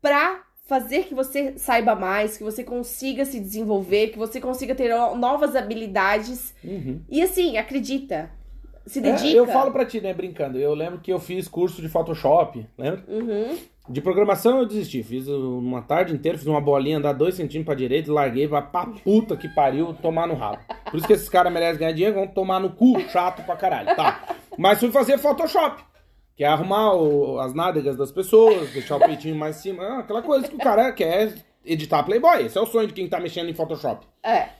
[0.00, 4.88] pra fazer que você saiba mais, que você consiga se desenvolver, que você consiga ter
[4.94, 6.54] no- novas habilidades.
[6.64, 7.00] Uhum.
[7.08, 8.30] E assim, acredita.
[8.84, 9.36] Se É, dedica.
[9.36, 10.58] eu falo pra ti, né, brincando.
[10.58, 13.04] Eu lembro que eu fiz curso de Photoshop, lembra?
[13.08, 13.56] Uhum.
[13.88, 15.02] De programação eu desisti.
[15.02, 18.86] Fiz uma tarde inteira, fiz uma bolinha, dar dois centímetros pra direita, larguei, vai pra
[19.04, 20.58] puta que pariu, tomar no rabo.
[20.90, 23.94] Por isso que esses caras merecem ganhar dinheiro, vão tomar no cu, chato pra caralho.
[23.94, 24.34] Tá.
[24.58, 25.82] Mas fui fazer Photoshop.
[26.36, 29.82] Que é arrumar o- as nádegas das pessoas, deixar o peitinho mais em cima.
[29.84, 31.34] ah, Aquela coisa que o cara quer
[31.64, 32.44] editar Playboy.
[32.44, 34.06] Esse é o sonho de quem tá mexendo em Photoshop.
[34.22, 34.50] É.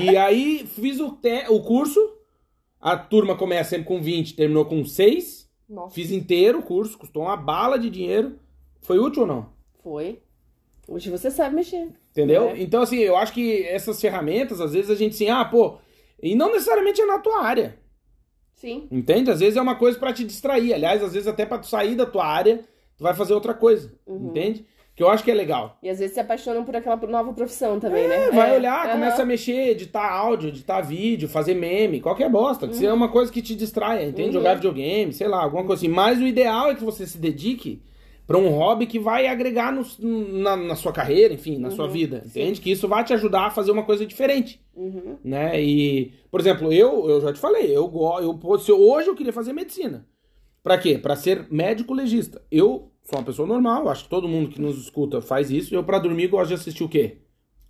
[0.00, 2.00] E aí fiz o, te- o curso.
[2.80, 5.48] A turma começa sempre com 20, terminou com 6.
[5.68, 5.94] Nossa.
[5.94, 8.38] Fiz inteiro o curso, custou uma bala de dinheiro.
[8.82, 9.48] Foi útil ou não?
[9.82, 10.20] Foi.
[10.88, 11.88] Hoje você sabe mexer.
[12.10, 12.50] Entendeu?
[12.50, 12.60] É.
[12.60, 15.78] Então, assim, eu acho que essas ferramentas, às vezes a gente assim, ah, pô,
[16.22, 17.78] e não necessariamente é na tua área.
[18.56, 18.88] Sim.
[18.90, 19.30] Entende?
[19.30, 20.72] Às vezes é uma coisa pra te distrair.
[20.74, 22.58] Aliás, às vezes até pra tu sair da tua área,
[22.96, 23.92] tu vai fazer outra coisa.
[24.06, 24.28] Uhum.
[24.30, 24.64] Entende?
[24.94, 25.76] Que eu acho que é legal.
[25.82, 28.28] E às vezes se apaixonam por aquela nova profissão também, né?
[28.28, 28.56] É, vai É.
[28.56, 28.92] olhar, Aham.
[28.92, 32.66] começa a mexer, editar áudio, editar vídeo, fazer meme, qualquer bosta.
[32.66, 34.28] Que seja uma coisa que te distraia, entende?
[34.28, 34.42] Uhum.
[34.42, 35.92] Jogar videogame, sei lá, alguma coisa assim.
[35.92, 37.82] Mas o ideal é que você se dedique
[38.26, 39.84] pra um hobby que vai agregar no-
[40.40, 41.90] na, na sua carreira, enfim, na sua Uhum.
[41.92, 42.22] vida.
[42.24, 42.40] Sim.
[42.40, 42.60] Entende?
[42.62, 44.58] Que isso vai te ajudar a fazer uma coisa diferente.
[44.76, 45.16] Uhum.
[45.24, 45.60] né?
[45.60, 49.54] E, por exemplo, eu, eu já te falei, eu, eu se hoje eu queria fazer
[49.54, 50.06] medicina.
[50.62, 50.98] Pra quê?
[50.98, 52.42] Pra ser médico legista.
[52.50, 55.74] Eu sou uma pessoa normal, acho que todo mundo que nos escuta faz isso.
[55.74, 57.18] Eu pra dormir gosto de assistir o quê?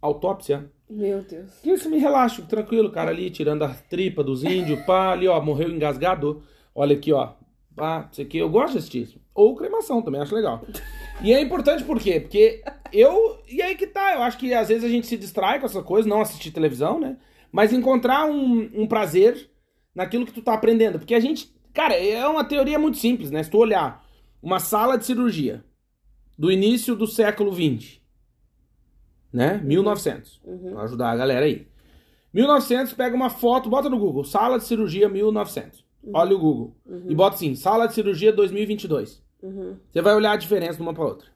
[0.00, 0.70] Autópsia.
[0.88, 1.60] Meu Deus.
[1.62, 5.28] Que isso me relaxa, tranquilo, o cara ali tirando a tripa dos índios, pá, ali
[5.28, 6.42] ó, morreu engasgado.
[6.74, 7.34] Olha aqui, ó.
[7.74, 9.20] Pá, não sei o que, eu gosto de assistir isso.
[9.34, 10.64] Ou cremação também, acho legal.
[11.22, 12.20] E é importante por quê?
[12.20, 12.62] Porque
[12.92, 13.40] eu.
[13.48, 15.82] E aí que tá, eu acho que às vezes a gente se distrai com essa
[15.82, 17.16] coisa, não assistir televisão, né?
[17.50, 19.50] Mas encontrar um, um prazer
[19.94, 20.98] naquilo que tu tá aprendendo.
[20.98, 21.54] Porque a gente.
[21.72, 23.42] Cara, é uma teoria muito simples, né?
[23.42, 24.04] Se tu olhar
[24.42, 25.64] uma sala de cirurgia
[26.38, 28.00] do início do século XX,
[29.32, 29.60] né?
[29.64, 30.40] 1900.
[30.44, 30.70] Uhum.
[30.72, 31.66] Pra ajudar a galera aí.
[32.32, 35.84] 1900, pega uma foto, bota no Google, sala de cirurgia 1900.
[36.12, 36.76] Olha o Google.
[37.08, 39.25] E bota assim, sala de cirurgia 2022.
[39.42, 39.76] Uhum.
[39.90, 41.28] Você vai olhar a diferença de uma para outra.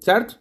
[0.00, 0.38] Certo?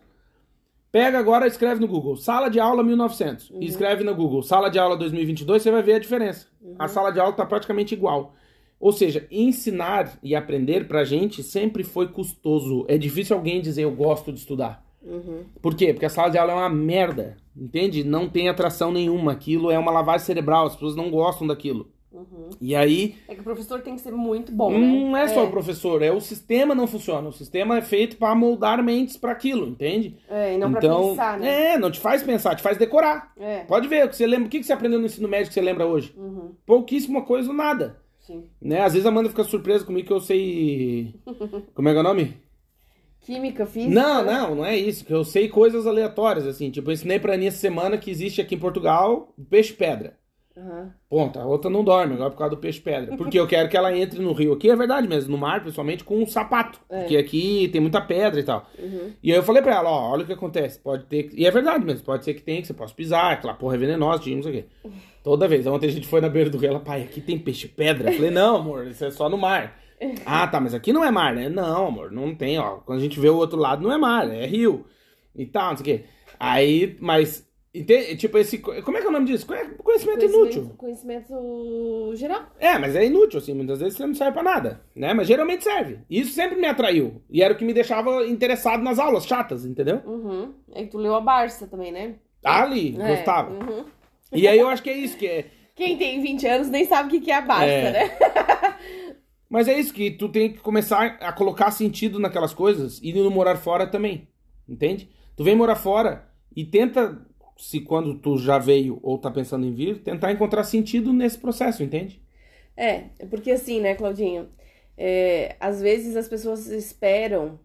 [0.91, 3.51] Pega agora e escreve no Google, sala de aula 1900.
[3.59, 6.47] E escreve no Google, sala de aula 2022, você vai ver a diferença.
[6.79, 8.33] A sala de aula está praticamente igual.
[8.79, 12.85] Ou seja, ensinar e aprender pra gente sempre foi custoso.
[12.87, 14.85] É difícil alguém dizer eu gosto de estudar.
[15.01, 15.45] Uhum.
[15.61, 15.93] Por quê?
[15.93, 18.03] Porque a sala de aula é uma merda, entende?
[18.03, 19.33] Não tem atração nenhuma.
[19.33, 21.91] Aquilo é uma lavagem cerebral, as pessoas não gostam daquilo.
[22.15, 22.49] Uhum.
[22.61, 24.77] E aí, É que o professor tem que ser muito bom, né?
[24.77, 27.27] não é só o professor, é o sistema não funciona.
[27.27, 30.17] O sistema é feito para moldar mentes para aquilo, entende?
[30.29, 31.73] É, e não pra então, pensar, né?
[31.73, 33.33] é, não te faz pensar, te faz decorar.
[33.37, 33.59] É.
[33.65, 35.61] Pode ver, o que você lembra, o que você aprendeu no ensino médio que você
[35.61, 36.13] lembra hoje?
[36.17, 36.53] Uhum.
[36.65, 37.99] Pouquíssima coisa ou nada.
[38.19, 38.45] Sim.
[38.61, 38.81] Né?
[38.81, 41.13] Às vezes a Amanda fica surpresa comigo que eu sei.
[41.75, 42.37] Como é que é o nome?
[43.21, 43.93] Química, física.
[43.93, 45.03] Não, não, não é isso.
[45.09, 46.69] Eu sei coisas aleatórias, assim.
[46.69, 50.17] Tipo, eu ensinei pra Aninha essa semana que existe aqui em Portugal peixe-pedra.
[50.57, 50.93] Aham.
[51.09, 51.37] Ponto.
[51.39, 53.17] A outra não dorme agora por causa do peixe-pedra.
[53.17, 56.03] Porque eu quero que ela entre no rio aqui, é verdade mesmo, no mar, principalmente,
[56.03, 56.79] com um sapato.
[56.89, 56.99] É.
[56.99, 58.65] Porque aqui tem muita pedra e tal.
[58.79, 59.11] Uhum.
[59.21, 60.79] E aí eu falei pra ela, ó, olha o que acontece.
[60.79, 61.23] Pode ter.
[61.23, 63.75] que- E é verdade mesmo, pode ser que tenha, que você possa pisar, aquela porra
[63.75, 64.65] é venenosa, tinha, não sei o quê.
[65.23, 65.65] Toda vez.
[65.67, 68.09] Ontem a gente foi na beira do rio, ela, pai, aqui tem peixe-pedra.
[68.11, 69.79] Eu falei, não, amor, isso é só no mar.
[70.25, 71.47] Ah, tá, mas aqui não é mar, né?
[71.47, 72.79] Não, amor, não tem, ó.
[72.85, 74.85] Quando a gente vê o outro lado, não é mar, é rio.
[75.33, 76.05] E tal, não sei o quê.
[76.37, 77.44] Aí, mas.
[77.79, 78.57] Ente- Tipo, esse.
[78.59, 79.45] Como é que é o nome disso?
[79.45, 80.71] Conhe- Conhecimento inútil.
[80.77, 82.43] Conhecimento geral.
[82.59, 85.13] É, mas é inútil, assim, muitas vezes você não serve pra nada, né?
[85.13, 85.99] Mas geralmente serve.
[86.09, 87.21] E isso sempre me atraiu.
[87.29, 90.01] E era o que me deixava interessado nas aulas chatas, entendeu?
[90.05, 90.53] Uhum.
[90.73, 92.15] É que tu leu a Barça também, né?
[92.43, 93.51] Ali, É, gostava.
[93.51, 93.85] uhum.
[94.33, 95.45] E aí eu acho que é isso que é.
[95.75, 97.91] Quem tem 20 anos nem sabe o que que é a Barça, É.
[97.91, 98.17] né?
[99.49, 103.29] Mas é isso que tu tem que começar a colocar sentido naquelas coisas e no
[103.29, 104.27] morar fora também.
[104.67, 105.09] Entende?
[105.35, 107.21] Tu vem morar fora e tenta,
[107.57, 111.83] se quando tu já veio ou tá pensando em vir, tentar encontrar sentido nesse processo,
[111.83, 112.21] entende?
[112.75, 114.49] É, porque assim, né, Claudinho?
[114.97, 117.59] É, às vezes as pessoas esperam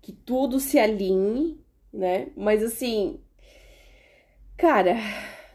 [0.00, 1.60] que tudo se alinhe,
[1.92, 2.28] né?
[2.36, 3.20] Mas assim,
[4.56, 4.96] cara,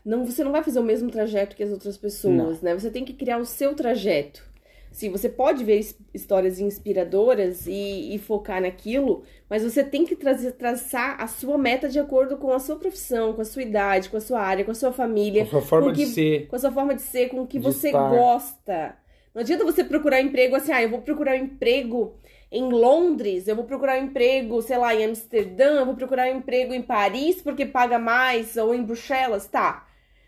[0.04, 2.74] não, você não vai fazer o mesmo trajeto que as outras pessoas, né?
[2.74, 4.46] Você tem que criar o seu trajeto.
[4.98, 10.16] Sim, você pode ver his- histórias inspiradoras e, e focar naquilo, mas você tem que
[10.16, 14.10] trazer, traçar a sua meta de acordo com a sua profissão, com a sua idade,
[14.10, 16.48] com a sua área, com a sua família A sua forma com de que- ser.
[16.48, 18.10] com a sua forma de ser, com o que você estar.
[18.10, 18.98] gosta.
[19.36, 22.16] Não adianta você procurar emprego assim, ah, eu vou procurar um emprego
[22.52, 26.38] em Londres, eu vou procurar um emprego, sei lá, em Amsterdã, eu vou procurar um
[26.40, 29.86] emprego em Paris porque paga mais, ou em Bruxelas, tá.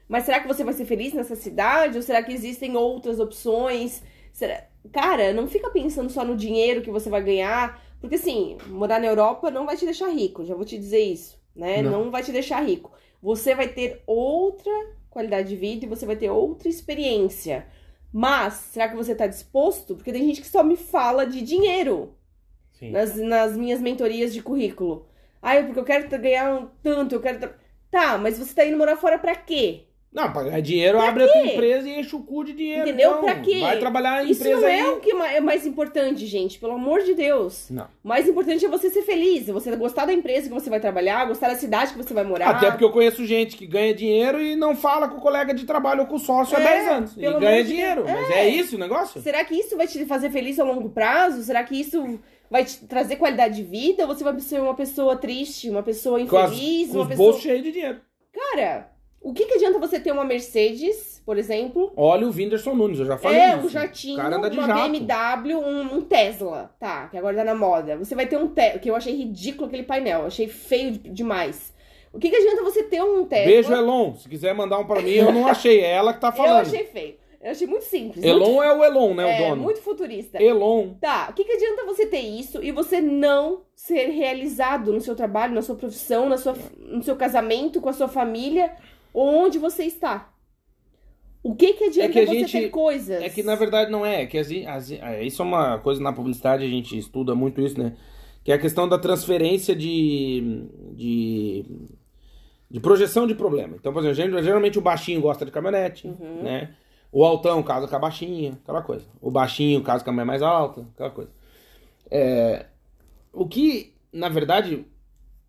[0.08, 1.98] Mas será que você vai ser feliz nessa cidade?
[1.98, 4.04] Ou será que existem outras opções?
[4.32, 4.68] Será...
[4.92, 9.08] Cara, não fica pensando só no dinheiro que você vai ganhar, porque assim, morar na
[9.08, 11.82] Europa não vai te deixar rico, já vou te dizer isso, né?
[11.82, 11.92] Não.
[11.92, 12.92] não vai te deixar rico.
[13.22, 14.72] Você vai ter outra
[15.10, 17.68] qualidade de vida e você vai ter outra experiência.
[18.12, 19.96] Mas, será que você tá disposto?
[19.96, 22.16] Porque tem gente que só me fala de dinheiro
[22.72, 22.92] Sim.
[22.92, 25.06] nas, nas minhas mentorias de currículo.
[25.42, 27.54] Ah, porque eu quero ganhar um tanto, eu quero.
[27.92, 29.89] Tá, mas você tá indo morar fora pra quê?
[30.12, 31.48] Não, pra ganhar dinheiro, abre a tua quê?
[31.50, 32.82] empresa e enche o cu de dinheiro.
[32.82, 33.12] Entendeu?
[33.12, 33.24] então.
[33.26, 33.60] Pra quê?
[33.60, 34.80] Vai trabalhar em Isso empresa não aí.
[34.80, 37.68] é o que é mais importante, gente, pelo amor de Deus.
[37.70, 37.86] Não.
[38.04, 40.80] O mais importante é você ser feliz, é você gostar da empresa que você vai
[40.80, 42.50] trabalhar, gostar da cidade que você vai morar.
[42.50, 45.64] Até porque eu conheço gente que ganha dinheiro e não fala com o colega de
[45.66, 47.18] trabalho ou com o sócio há É, 10 anos.
[47.18, 48.04] E ganha de dinheiro.
[48.08, 48.40] Mas É.
[48.46, 49.22] é isso o negócio?
[49.22, 51.44] Será que isso vai te fazer feliz a longo prazo?
[51.44, 54.08] Será que isso vai te trazer qualidade de vida?
[54.08, 57.26] Ou você vai ser uma pessoa triste, uma pessoa Com, as- infeliz, com uma pessoa.
[57.28, 58.00] bolsos cheios de dinheiro.
[58.34, 58.90] Cara,
[59.22, 61.92] o que, que adianta você ter uma Mercedes, por exemplo?
[61.96, 63.66] Olha o Whindersson Nunes, eu já falei É, isso.
[63.66, 64.90] um jatinho, O cara anda de uma jato.
[64.92, 67.98] BMW, um, um Tesla, tá, que agora tá na moda.
[67.98, 71.10] Você vai ter um Tesla, que eu achei ridículo aquele painel, eu achei feio de-
[71.10, 71.74] demais.
[72.12, 73.46] O que, que adianta você ter um Tesla?
[73.46, 74.16] Beijo, Elon.
[74.16, 75.80] Se quiser mandar um pra mim, eu não achei.
[75.82, 76.62] É ela que tá Eu falando.
[76.62, 77.16] achei feio.
[77.42, 78.26] Eu achei muito simples.
[78.26, 79.30] Elon muito, é o Elon, né?
[79.32, 79.62] é, o dono.
[79.62, 80.42] muito futurista.
[80.44, 80.90] Elon.
[81.00, 85.16] Tá, o que, que adianta você ter isso e você não ser realizado no seu
[85.16, 88.72] trabalho, na sua profissão, na sua, no seu casamento, com a sua família,
[89.14, 90.32] onde você está?
[91.42, 93.22] O que, que adianta É que a você gente- ter coisas?
[93.24, 94.24] É que na verdade não é.
[94.24, 97.62] é que as, as- é, isso é uma coisa na publicidade, a gente estuda muito
[97.62, 97.96] isso, né?
[98.44, 100.66] Que é a questão da transferência de.
[100.94, 101.66] de,
[102.70, 103.76] de projeção de problema.
[103.78, 106.44] Então, por exemplo, geralmente o baixinho gosta de caminhonete, Uhum.
[106.44, 106.76] né?
[107.12, 109.06] O altão casa com a baixinha, aquela coisa.
[109.22, 111.32] O baixinho casa com a mulher mais alta, aquela coisa.
[112.12, 112.66] É,
[113.34, 114.86] o que, na verdade,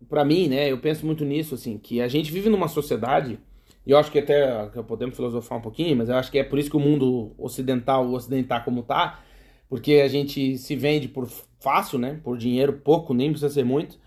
[0.09, 3.39] pra mim, né, eu penso muito nisso, assim, que a gente vive numa sociedade,
[3.85, 6.43] e eu acho que até que podemos filosofar um pouquinho, mas eu acho que é
[6.43, 9.19] por isso que o mundo ocidental, o ocidental como tá,
[9.69, 11.27] porque a gente se vende por
[11.59, 13.99] fácil, né, por dinheiro pouco, nem precisa ser muito.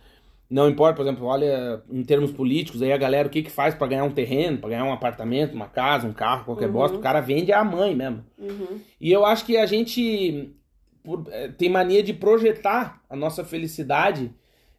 [0.51, 3.75] Não importa, por exemplo, olha em termos políticos, aí a galera o que que faz
[3.75, 6.73] pra ganhar um terreno, pra ganhar um apartamento, uma casa, um carro, qualquer Uhum.
[6.73, 8.25] bosta, o cara vende a mãe mesmo.
[8.39, 8.79] Uhum.
[9.01, 10.55] E eu acho que a gente
[11.03, 14.31] por- eh, tem mania de projetar a nossa felicidade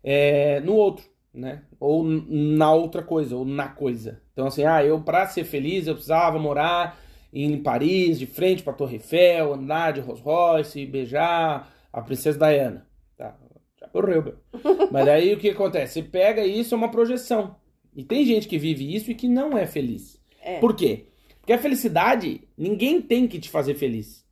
[0.03, 1.03] eh, no outro,
[1.35, 1.63] né?
[1.79, 4.21] Ou na outra coisa, ou na coisa.
[4.33, 6.99] Então, assim, ah, eu pra ser feliz eu precisava morar
[7.33, 12.87] em Paris, de frente pra Torre Eiffel, andar de Rolls Royce, beijar a princesa Diana.
[13.17, 13.35] Tá,
[13.79, 14.35] já Correu, meu.
[14.91, 15.93] Mas aí o que acontece?
[15.93, 17.57] Você pega isso, é uma projeção.
[17.95, 20.21] E tem gente que vive isso e que não é feliz.
[20.41, 20.59] É.
[20.59, 21.07] Por quê?
[21.39, 24.25] Porque a felicidade, ninguém tem que te fazer feliz.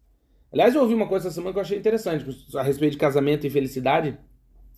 [0.51, 2.26] Aliás, eu ouvi uma coisa essa semana que eu achei interessante
[2.56, 4.18] a respeito de casamento e felicidade.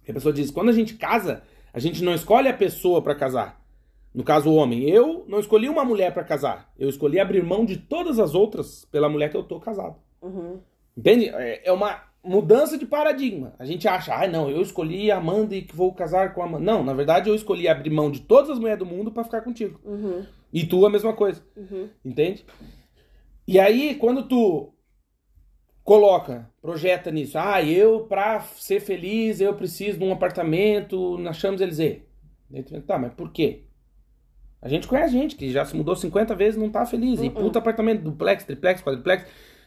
[0.08, 1.44] A pessoa diz: quando a gente casa,
[1.76, 3.62] a gente não escolhe a pessoa para casar.
[4.14, 4.90] No caso, o homem.
[4.90, 6.72] Eu não escolhi uma mulher para casar.
[6.80, 9.98] Eu escolhi abrir mão de todas as outras pela mulher que eu tô casado.
[10.22, 10.62] Uhum.
[10.96, 11.28] Entende?
[11.28, 13.54] É é uma mudança de paradigma.
[13.60, 16.46] A gente acha, ah, não, eu escolhi a Amanda e que vou casar com a
[16.46, 16.64] Amanda.
[16.64, 19.42] Não, na verdade, eu escolhi abrir mão de todas as mulheres do mundo para ficar
[19.42, 19.78] contigo.
[19.84, 20.26] Uhum.
[20.54, 21.44] E tu a mesma coisa.
[21.58, 21.90] Uhum.
[22.06, 22.46] Entende?
[23.46, 24.74] E aí, quando tu
[25.86, 32.02] coloca, projeta nisso, ah, eu, pra ser feliz, eu preciso de um apartamento na Champs-Élysées.
[32.88, 33.62] Tá, mas por quê?
[34.62, 37.20] A gente conhece gente que já se mudou 50 vezes e não tá feliz.
[37.22, 37.32] E Uh-uh.
[37.32, 39.26] puta apartamento, duplex, triplex, quadriplex.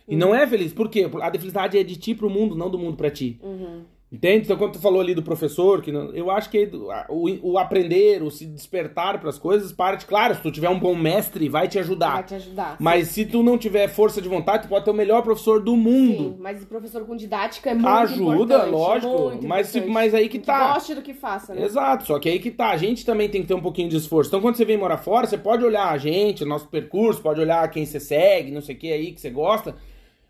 [0.08, 0.72] E não é feliz.
[0.72, 1.08] Por quê?
[1.22, 3.38] A felicidade é de ti pro mundo, não do mundo pra ti.
[3.40, 3.84] Uhum.
[4.10, 4.44] Entende?
[4.44, 6.70] Então, quando tu falou ali do professor, que não- eu acho que
[7.10, 10.78] o, o aprender, o se despertar para as coisas, parte, claro, se tu tiver um
[10.78, 12.14] bom mestre, vai te ajudar.
[12.14, 12.76] Vai te ajudar.
[12.80, 15.76] Mas se tu não tiver força de vontade, tu pode ter o melhor professor do
[15.76, 16.16] mundo.
[16.30, 19.18] Sim, mas o professor com didática é muito Ajuda, importante, lógico.
[19.28, 20.72] muito Mas, se- mas aí que tá.
[20.72, 21.62] Goste do que faça, né?
[21.62, 22.70] Exato, só que aí que tá.
[22.70, 24.30] A gente também tem que ter um pouquinho de esforço.
[24.30, 27.42] Então, quando você vem morar fora, você pode olhar a gente, o nosso percurso, pode
[27.42, 29.74] olhar quem você segue, não sei o que aí que você gosta.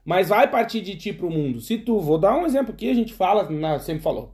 [0.08, 1.60] Mas vai partir de ti pro mundo.
[1.60, 3.46] Se tu, vou dar um exemplo aqui, a gente fala,
[3.78, 4.32] sempre falou.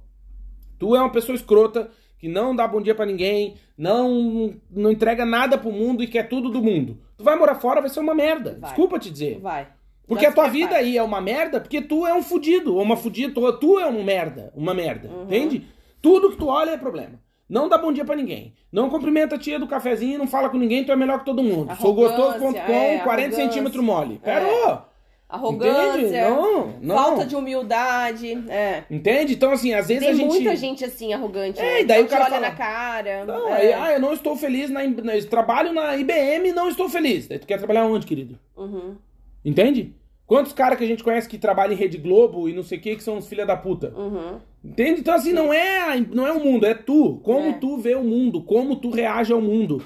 [0.79, 5.27] Tu é uma pessoa escrota, que não dá bom dia pra ninguém, não, não entrega
[5.27, 7.01] nada pro mundo e quer tudo do mundo.
[7.17, 8.53] Tu vai morar fora, vai ser uma merda.
[8.53, 8.71] Vai.
[8.71, 9.41] Desculpa te dizer.
[9.41, 9.67] Vai.
[10.07, 12.81] Porque Já a tua vida aí é uma merda, porque tu é um fudido, ou
[12.83, 15.25] uma fudida, tu, tu é um merda, uma merda, Uhum.
[15.25, 15.67] entende?
[16.01, 17.19] Tudo que tu olha é problema.
[17.49, 18.55] Não dá bom dia pra ninguém.
[18.71, 21.43] Não cumprimenta a tia do cafezinho, não fala com ninguém, tu é melhor que todo
[21.43, 21.75] mundo.
[21.81, 23.33] Sou gostoso.com, é, 40 arrogância.
[23.45, 24.21] centímetros mole.
[24.23, 24.94] É.
[25.29, 26.29] Arrogância.
[26.31, 26.97] Não, não.
[26.97, 28.33] Falta de humildade.
[28.49, 28.85] É.
[28.91, 29.35] entende?
[29.35, 30.27] Então, assim, às vezes Tem a gente...
[30.29, 31.59] muita gente assim, arrogante.
[31.61, 31.81] É, né?
[31.81, 33.25] e daí o cara olha fala- na cara.
[33.25, 33.53] Não, é.
[33.53, 34.81] aí, ah, eu não estou feliz, na,
[35.29, 37.27] trabalho na IBM e não estou feliz.
[37.27, 38.39] Daí tu quer trabalhar onde, querido?
[38.57, 38.97] Uhum,
[39.45, 39.95] Entende?
[40.27, 42.81] Quantos caras que a gente conhece que trabalham em Rede Globo e não sei o
[42.81, 43.93] que, que são os filha da puta?
[43.97, 44.39] uhum.
[44.65, 45.01] Entende?
[45.01, 47.21] Então, assim, não é, não é o mundo, é tu.
[47.23, 47.53] Como É.
[47.55, 49.83] tu vê o mundo, como tu reage ao mundo.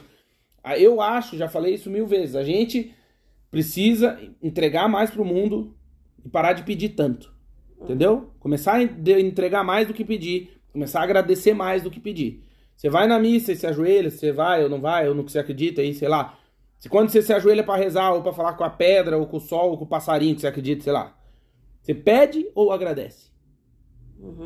[0.63, 2.95] Ah, Eu acho, já falei isso mil vezes, a gente
[3.51, 5.77] precisa entregar mais pro mundo
[6.25, 7.35] e parar de pedir tanto.
[7.81, 8.33] Entendeu?
[8.41, 10.61] Começar a entregar mais do que pedir.
[10.73, 12.43] Começar a agradecer mais do que pedir.
[12.77, 15.33] Você vai na missa e se ajoelha, você vai ou não vai, ou no que
[15.33, 16.39] você acredita aí, sei lá.
[16.79, 19.39] Se quando você se ajoelha pra rezar, ou pra falar com a pedra, ou com
[19.39, 21.17] o sol, ou com o passarinho que você acredita, sei lá.
[21.83, 23.31] Você pede ou agradece?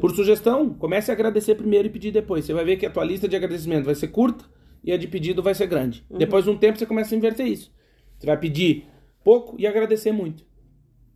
[0.00, 2.44] Por sugestão, comece a agradecer primeiro e pedir depois.
[2.44, 4.44] Você vai ver que a tua lista de agradecimento vai ser curta
[4.84, 6.04] e a de pedido vai ser grande.
[6.10, 7.72] Depois de um tempo você começa a inverter isso.
[8.18, 8.86] Você vai pedir
[9.22, 10.44] pouco e agradecer muito.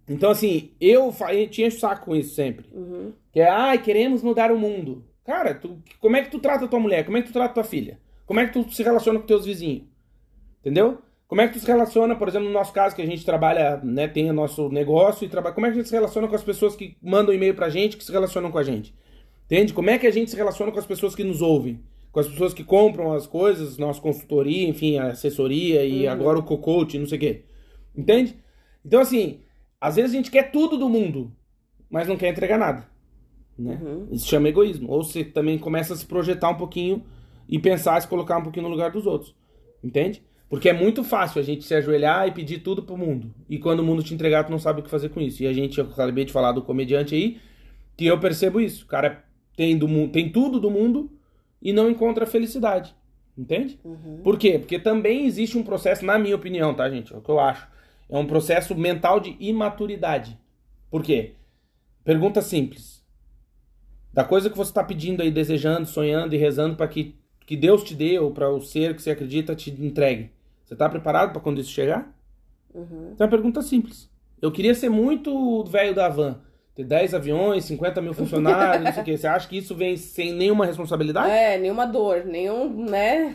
[0.09, 2.67] Então, assim, eu eu tinha saco com isso sempre.
[2.73, 3.13] Uhum.
[3.33, 5.05] Que é, ai, queremos mudar o mundo.
[5.25, 7.05] Cara, tu- como é que tu trata tua mulher?
[7.05, 7.99] Como é que tu trata tua filha?
[8.25, 9.83] Como é que tu se relaciona com teus vizinhos?
[10.61, 10.99] Entendeu?
[11.27, 13.79] Como é que tu se relaciona, por exemplo, no nosso caso, que a gente trabalha,
[13.83, 15.55] né, tem o nosso negócio e trabalha.
[15.55, 17.97] Como é que a gente se relaciona com as pessoas que mandam e-mail pra gente,
[17.97, 18.95] que se relacionam com a gente?
[19.47, 19.73] Entende?
[19.73, 21.81] Como é que a gente se relaciona com as pessoas que nos ouvem?
[22.13, 26.43] Com as pessoas que compram as coisas, nossa consultoria, enfim, a assessoria e agora o
[26.45, 27.45] co-coach, não sei o quê.
[27.97, 28.37] Entende?
[28.85, 29.41] Então, assim,
[29.81, 31.33] às vezes a gente quer tudo do mundo,
[31.91, 32.87] mas não quer entregar nada.
[33.59, 33.79] Né?
[33.81, 34.09] Uhum.
[34.11, 34.91] Isso chama egoísmo.
[34.91, 37.03] Ou você também começa a se projetar um pouquinho
[37.49, 39.35] e pensar, se colocar um pouquinho no lugar dos outros.
[39.83, 40.23] Entende?
[40.49, 43.35] Porque é muito fácil a gente se ajoelhar e pedir tudo pro mundo.
[43.49, 45.43] E quando o mundo te entregar, tu não sabe o que fazer com isso.
[45.43, 47.39] E a gente, eu acabei de falar do comediante aí,
[47.97, 48.85] que eu percebo isso.
[48.85, 49.25] O cara
[49.57, 51.11] tem, do, tem tudo do mundo
[51.61, 52.95] e não encontra felicidade.
[53.37, 53.79] Entende?
[53.85, 54.21] Uhum.
[54.23, 54.59] Por quê?
[54.59, 57.13] Porque também existe um processo, na minha opinião, tá, gente?
[57.13, 57.67] É o que eu acho.
[58.09, 60.39] É um processo mental de imaturidade.
[60.91, 61.35] Por quê?
[62.05, 63.05] Pergunta simples.
[64.13, 67.83] Da coisa que você está pedindo aí, desejando, sonhando e rezando para que, que Deus
[67.83, 70.31] te dê ou para o ser que você acredita te entregue.
[70.65, 72.15] Você está preparado para quando isso chegar?
[72.73, 73.11] Uhum.
[73.13, 74.11] Então é uma pergunta simples.
[74.41, 76.41] Eu queria ser muito velho da van.
[76.77, 79.17] Ter 10 aviões, 50 mil funcionários, não sei o quê.
[79.17, 81.31] Você acha que isso vem sem nenhuma responsabilidade?
[81.31, 83.35] É, nenhuma dor, nenhum, né?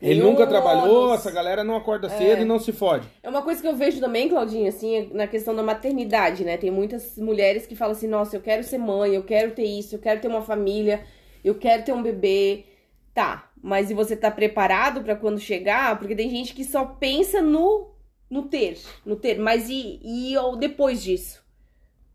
[0.00, 1.18] Ele Nenhum nunca trabalhou, ônus.
[1.18, 3.08] essa galera não acorda cedo e não se fode.
[3.24, 6.56] É uma coisa que eu vejo também, Claudinha, assim, é na questão da maternidade, né?
[6.56, 9.96] Tem muitas mulheres que falam assim, nossa, eu quero ser mãe, eu quero ter isso,
[9.96, 11.00] eu quero ter uma família,
[11.44, 12.66] eu quero ter um bebê.
[13.12, 15.98] Tá, mas e você tá preparado pra quando chegar?
[15.98, 17.90] Porque tem gente que só pensa no,
[18.30, 19.40] no ter, no ter.
[19.40, 21.39] Mas e, e depois disso?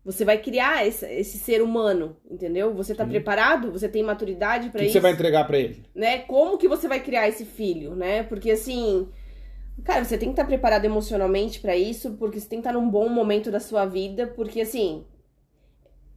[0.06, 2.72] Você vai criar esse, esse ser humano, entendeu?
[2.74, 3.72] Você tá preparado?
[3.72, 4.92] Você tem maturidade O pra que, que isso?
[4.92, 5.82] você vai entregar para ele?
[5.94, 6.18] né?
[6.20, 8.22] Como que você vai criar esse filho, né?
[8.22, 9.08] Porque assim,
[9.84, 12.88] cara, você tem que estar preparado emocionalmente pra isso, porque você tem que estar num
[12.88, 15.04] bom momento da sua vida, porque assim,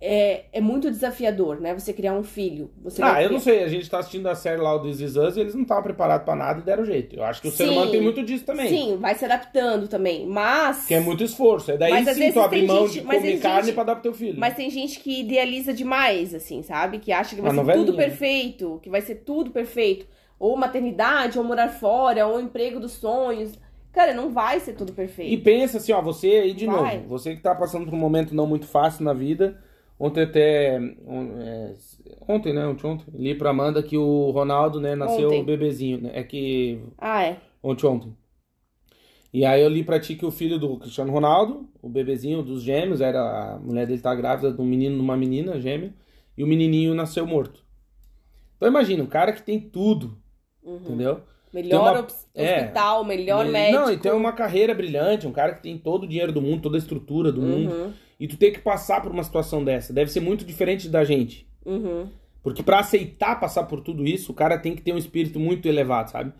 [0.02, 1.74] é, é muito desafiador, né?
[1.74, 2.72] Você criar um filho.
[2.84, 5.16] Você ah, eu não sei, a gente tá assistindo a série lá, o This Is
[5.18, 7.16] Us, e eles não estavam preparados pra nada e deram jeito.
[7.18, 7.72] Eu acho que o ser Sim.
[7.72, 8.70] humano tem muito disso também.
[8.70, 10.26] Sim, vai se adaptando também.
[10.26, 10.86] Mas.
[10.86, 11.72] Que é muito esforço.
[11.72, 13.96] É daí Mas sim tu abrir mão gente- de comer tem carne gente- pra dar
[13.96, 14.40] pro teu filho.
[14.40, 17.00] Mas tem gente que idealiza demais, assim, sabe?
[17.00, 18.04] Que acha que vai ser novelinha, tudo né?
[18.06, 20.06] perfeito, que vai ser tudo perfeito.
[20.40, 23.52] Ou maternidade, ou morar fora, ou emprego dos sonhos.
[23.92, 25.44] Cara, não vai ser tudo E perfeito.
[25.44, 26.98] pensa assim, ó, você aí de Vai.
[27.00, 29.60] novo, você que tá passando por um momento não muito fácil na vida.
[30.00, 30.76] Ontem até.
[30.78, 31.76] é,
[32.28, 32.66] ontem, né?
[32.66, 33.06] Ontem, ontem.
[33.14, 35.44] Li pra Amanda que o Ronaldo, né, nasceu Ontem.
[35.44, 36.12] bebezinho, né?
[36.14, 36.80] É que.
[36.98, 37.38] Ah, é.
[37.62, 38.16] Ontem, ontem.
[39.32, 42.64] E aí eu li pra ti que o filho do Cristiano Ronaldo, o bebezinho dos
[42.64, 43.20] gêmeos, era.
[43.56, 45.94] A mulher dele tá grávida de um menino e uma menina, gêmeo,
[46.38, 47.62] e o menininho nasceu morto.
[48.56, 50.18] Então imagina, um cara que tem tudo,
[50.64, 50.78] Uhum.
[50.78, 51.22] entendeu?
[51.54, 52.60] Melhor uma- é.
[52.62, 53.80] hospital, melhor Ele- médico.
[53.84, 56.62] Não, e tem uma carreira brilhante, um cara que tem todo o dinheiro do mundo,
[56.62, 57.94] toda a estrutura do mundo.
[58.20, 59.94] E tu tem que passar por uma situação dessa.
[59.94, 61.48] Deve ser muito diferente da gente.
[61.66, 62.08] uhum.
[62.42, 65.68] Porque pra aceitar passar por tudo isso, o cara tem que ter um espírito muito
[65.68, 66.32] elevado, sabe?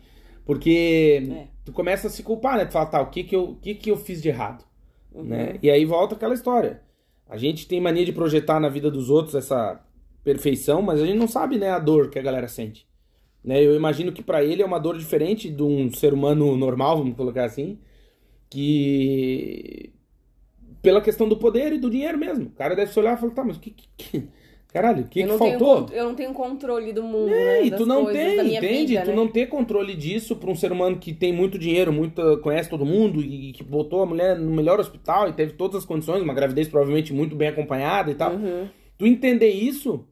[0.46, 1.46] Porque É.
[1.62, 2.64] tu começa a se culpar, né?
[2.64, 4.64] Tu fala, tá, o que que eu, o que que eu fiz de errado?
[5.12, 5.24] Uhum.
[5.24, 5.58] Né?
[5.62, 6.80] E aí volta aquela história.
[7.28, 9.78] A gente tem mania de projetar na vida dos outros essa
[10.24, 12.88] perfeição, mas a gente não sabe, né, a dor que a galera sente.
[13.44, 13.62] Né?
[13.62, 17.14] Eu imagino que pra ele é uma dor diferente de um ser humano normal, vamos
[17.14, 17.78] colocar assim,
[18.48, 19.92] que
[20.82, 22.46] pela questão do poder e do dinheiro mesmo.
[22.46, 24.28] O cara deve se olhar e falar, tá, mas o que, que- que-
[24.72, 25.86] caralho, o que, que tenho faltou?
[25.86, 27.62] con- eu não tenho controle do mundo, É, né?
[27.66, 28.86] e tu não coisas, tem, entende?
[28.94, 29.16] vida, tu né?
[29.16, 32.86] não ter controle disso pra um ser humano que tem muito dinheiro, muita, conhece todo
[32.86, 36.34] mundo e que botou a mulher no melhor hospital e teve todas as condições, uma
[36.34, 38.32] gravidez provavelmente muito bem acompanhada e tal.
[38.32, 38.68] Uhum.
[38.96, 40.04] Tu entender isso,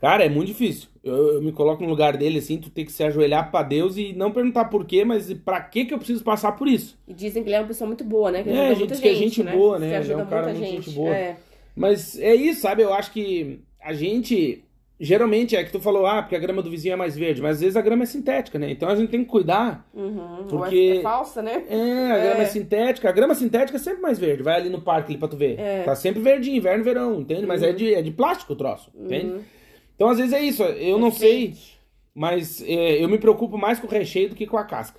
[0.00, 0.88] cara, é muito difícil.
[1.02, 3.96] Eu, eu me coloco no lugar dele assim, tu tem que se ajoelhar pra Deus
[3.96, 6.98] e não perguntar por quê, mas pra que que eu preciso passar por isso?
[7.08, 8.42] E dizem que ele é uma pessoa muito boa, né?
[8.42, 9.52] Que É, ajuda a gente muita diz que é gente, gente né?
[9.52, 9.88] boa, né?
[10.00, 10.84] Que Ele é um cara muita muito gente.
[10.86, 11.14] gente boa.
[11.16, 11.36] É.
[11.76, 12.82] Mas é isso, sabe?
[12.82, 14.64] Eu acho que a gente.
[15.02, 17.52] Geralmente é que tu falou, ah, porque a grama do vizinho é mais verde, mas
[17.56, 18.70] às vezes a grama é sintética, né?
[18.70, 19.88] Então a gente tem que cuidar.
[19.94, 20.44] Uhum.
[20.46, 21.62] Porque- Ou é, é falsa, né?
[21.70, 23.08] É, a grama é sintética.
[23.08, 24.42] A grama sintética é sempre mais verde.
[24.42, 25.58] Vai ali no parque ali pra tu ver.
[25.58, 25.84] É.
[25.84, 27.46] Tá sempre verdinho, inverno, verão, entende?
[27.46, 29.30] Mas é, de, é de plástico o troço, entende?
[29.30, 29.40] Uhum.
[30.00, 30.62] Então às vezes é isso.
[30.62, 31.52] Eu não sei,
[32.14, 34.98] mas é, eu me preocupo mais com o recheio do que com a casca.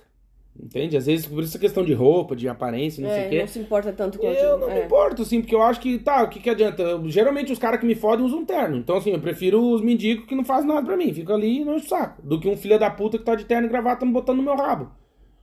[0.56, 0.96] Entende?
[0.96, 3.40] Às vezes por isso a questão de roupa, de aparência, não sei É, o quê.
[3.40, 4.36] não se importa tanto quanto.
[4.36, 4.74] Eu não é.
[4.78, 6.82] me importo, assim, porque eu acho que, tá, o que que adianta?
[6.84, 8.76] Eu- geralmente os caras que me fodem usam terno.
[8.76, 11.64] Então, assim, eu prefiro os mendigos que não fazem nada pra mim, fica ali e
[11.64, 12.22] não enche o saco.
[12.22, 14.42] Do que um filho da puta que tá de terno e gravata me botando no
[14.44, 14.92] meu rabo.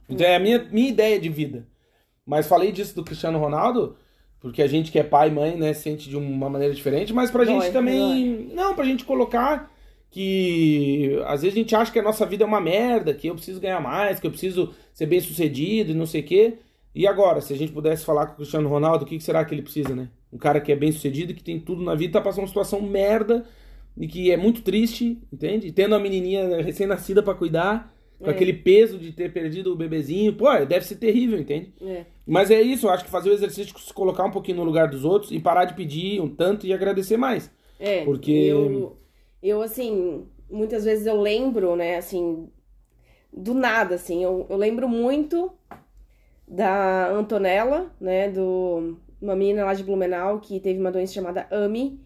[0.08, 1.68] Então é a minha, minha ideia de vida.
[2.26, 3.98] Mas falei disso do Cristiano Ronaldo,
[4.40, 7.30] porque a gente que é pai e mãe, né, sente de uma maneira diferente, mas
[7.32, 8.50] pra Dói, gente também.
[8.54, 9.72] Não, pra gente colocar
[10.12, 13.36] que às vezes a gente acha que a nossa vida é uma merda, que eu
[13.36, 16.54] preciso ganhar mais, que eu preciso ser bem sucedido e não sei o quê.
[16.96, 19.54] E agora, se a gente pudesse falar com o Cristiano Ronaldo, o que será que
[19.54, 20.10] ele precisa, né?
[20.34, 22.82] Um cara que é bem sucedido, que tem tudo na vida, tá passando uma situação
[22.82, 23.46] merda
[23.96, 25.68] e que é muito triste, entende?
[25.68, 28.32] E tendo uma menininha recém-nascida pra cuidar, com É.
[28.32, 31.72] aquele peso de ter perdido o bebezinho, pô, deve ser terrível, entende?
[31.82, 32.06] É.
[32.30, 34.64] Mas é isso, eu acho que fazer o exercício de se colocar um pouquinho no
[34.64, 37.50] lugar dos outros e parar de pedir um tanto e agradecer mais.
[37.80, 38.98] É, Porque- eu,
[39.42, 42.48] eu, assim, muitas vezes eu lembro, né, assim,
[43.34, 45.52] do nada, assim, eu, eu lembro muito
[46.48, 52.00] da Antonella, né, do uma menina lá de Blumenau que teve uma doença chamada AMI,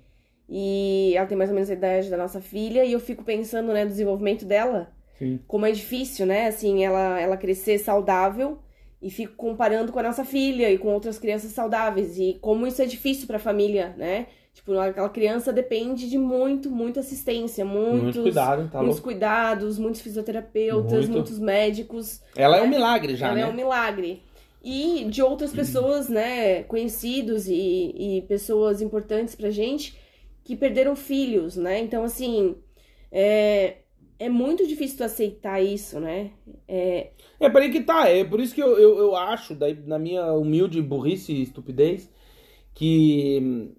[0.49, 3.71] e ela tem mais ou menos a idade da nossa filha, e eu fico pensando,
[3.71, 5.39] né, no desenvolvimento dela, Sim.
[5.47, 8.57] como é difícil, né, assim, ela, ela crescer saudável,
[9.03, 12.81] e fico comparando com a nossa filha e com outras crianças saudáveis, e como isso
[12.81, 18.21] é difícil pra família, né, Tipo, aquela criança depende de muito, muita assistência, muitos, Muito
[18.21, 21.11] cuidado, tá muitos cuidados, muitos fisioterapeutas, Muito.
[21.11, 22.21] muitos médicos.
[22.35, 22.67] Ela é né?
[22.67, 23.41] um milagre já, Ela né?
[23.41, 24.21] é um milagre.
[24.63, 27.53] E de outras pessoas, né, conhecidos e,
[27.97, 29.97] e pessoas importantes pra gente
[30.43, 31.79] que perderam filhos, né?
[31.79, 32.55] Então, assim,
[33.11, 33.77] é,
[34.25, 36.31] é muito difícil tu aceitar isso, né?
[36.67, 38.07] É, É que tá.
[38.07, 42.09] É por isso que eu, eu, eu acho, daí, na minha humilde burrice e estupidez,
[42.73, 43.73] que,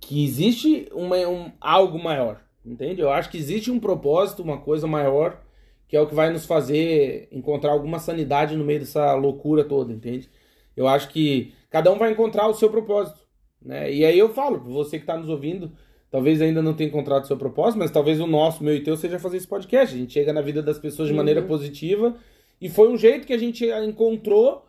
[0.00, 2.42] que existe uma, um, algo maior.
[2.64, 3.02] Entende?
[3.02, 5.42] Eu acho que existe um propósito, uma coisa maior,
[5.86, 9.92] que é o que vai nos fazer encontrar alguma sanidade no meio dessa loucura toda,
[9.92, 10.30] entende?
[10.74, 13.20] Eu acho que cada um vai encontrar o seu propósito.
[13.60, 13.92] Né?
[13.92, 15.72] E aí eu falo, você que está nos ouvindo,
[16.10, 18.96] talvez ainda não tenha encontrado o seu propósito, mas talvez o nosso, meu e teu,
[18.96, 19.94] seja fazer esse podcast.
[19.94, 22.16] A gente chega na vida das pessoas de maneira positiva
[22.60, 24.64] e foi um jeito que a gente encontrou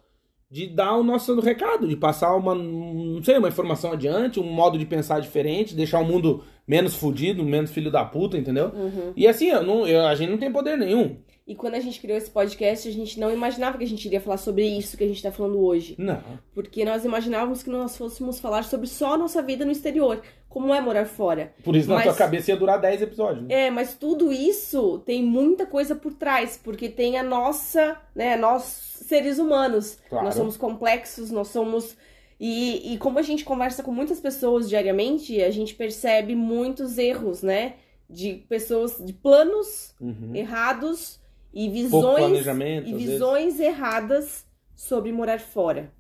[0.52, 4.80] de dar o nosso recado, de passar uma, não sei, uma informação adiante, um modo
[4.80, 8.72] de pensar diferente, deixar o mundo menos fudido, menos filho da puta, entendeu?
[8.74, 9.14] uhum.
[9.16, 11.18] E assim, eu não, eu- a gente não tem poder nenhum.
[11.50, 14.22] E quando a gente criou esse podcast, a gente não imaginava que a gente iria
[14.22, 15.96] falar sobre isso que a gente tá falando hoje.
[15.98, 16.22] Não.
[16.54, 20.76] Porque nós imaginávamos que nós fôssemos falar sobre só a nossa vida no exterior, como
[20.76, 21.52] é morar fora.
[21.64, 23.48] Por isso na Mas- tua cabeça ia durar 10 episódios.
[23.48, 23.66] Né?
[23.66, 28.62] É, mas tudo isso tem muita coisa por trás, porque tem a nossa, né, nós
[29.08, 29.98] seres humanos.
[30.08, 30.26] Claro.
[30.26, 31.98] Nós somos complexos, nós somos
[32.40, 37.42] e, e como a gente conversa com muitas pessoas diariamente, a gente percebe muitos erros,
[37.42, 37.74] né,
[38.08, 40.36] de pessoas de planos Uhum.
[40.36, 41.18] errados
[41.54, 42.92] e visões e vezes.
[42.94, 44.46] visões erradas
[44.76, 45.92] sobre morar fora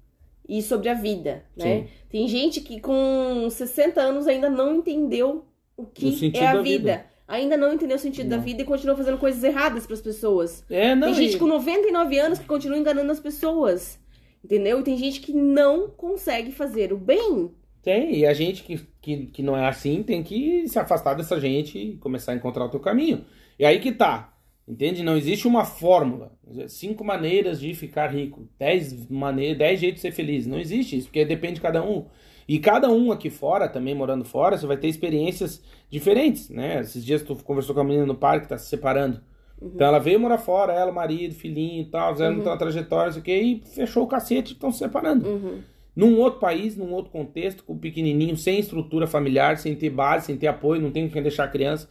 [0.47, 1.81] e sobre a vida, né?
[1.81, 1.87] Sim.
[2.09, 5.45] Tem gente que com 60 anos ainda não entendeu
[5.77, 6.79] o que é a da vida.
[6.79, 7.05] vida.
[7.27, 8.43] Ainda não entendeu o sentido da Não.
[8.43, 10.63] vida e continua fazendo coisas erradas para as pessoas.
[10.67, 11.07] É, não.
[11.07, 13.99] tem gente e- com 99 anos que continua enganando as pessoas.
[14.43, 14.79] Entendeu?
[14.79, 17.51] E tem gente que não consegue fazer o bem.
[17.83, 21.39] Tem, e a gente que, que, que não é assim tem que se afastar dessa
[21.39, 23.23] gente e começar a encontrar o teu caminho.
[23.59, 24.33] E aí que tá.
[24.69, 25.01] Entende?
[25.01, 26.31] Não existe uma fórmula.
[26.67, 28.47] Cinco maneiras de ficar rico.
[28.59, 30.45] Dez, maneiras, dez jeitos de ser feliz.
[30.45, 32.05] Não existe isso, porque depende de cada um.
[32.47, 36.81] E cada um aqui fora, também morando fora, você vai ter experiências diferentes, né?
[36.81, 39.21] Esses dias tu conversou com a menina no parque, tá se separando.
[39.61, 42.43] Então ela veio morar fora, ela, o marido, filhinho e tal, fizeram Uhum.
[42.43, 45.59] uma trajetória, isso aqui, e fechou o cacete e estão se separando Uhum.
[45.95, 50.37] num outro país, num outro contexto, com pequenininho, sem estrutura familiar, sem ter base, sem
[50.37, 51.89] ter apoio, não tem com quem deixar a criança.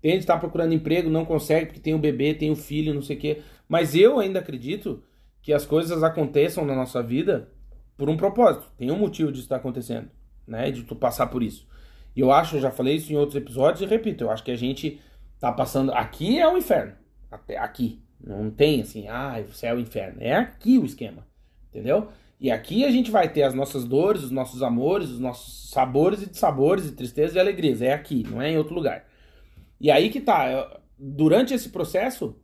[0.00, 2.94] Tem gente que tá procurando emprego, não consegue porque tem o bebê, tem o filho,
[2.94, 3.42] não sei o quê.
[3.68, 5.02] Mas eu ainda acredito
[5.42, 7.48] que as coisas aconteçam na nossa vida
[7.96, 8.66] por um propósito.
[8.78, 10.08] Tem um motivo disso estar acontecendo,
[10.46, 10.70] né?
[10.70, 11.68] De tu passar por isso.
[12.16, 14.50] E eu acho, eu já falei isso em outros episódios e repito, eu acho que
[14.50, 15.00] a gente
[15.38, 15.92] tá passando.
[15.92, 16.94] Aqui é o inferno.
[17.30, 18.02] Até aqui.
[18.22, 20.18] Não tem assim, ah, o céu é o inferno.
[20.20, 21.26] É aqui o esquema.
[21.68, 22.08] Entendeu?
[22.40, 26.22] E aqui a gente vai ter as nossas dores, os nossos amores, os nossos sabores
[26.22, 27.82] e dissabores, e tristezas e alegrias.
[27.82, 29.04] É aqui, não é em outro lugar.
[29.80, 30.78] E aí que tá.
[30.98, 32.36] Durante esse processo,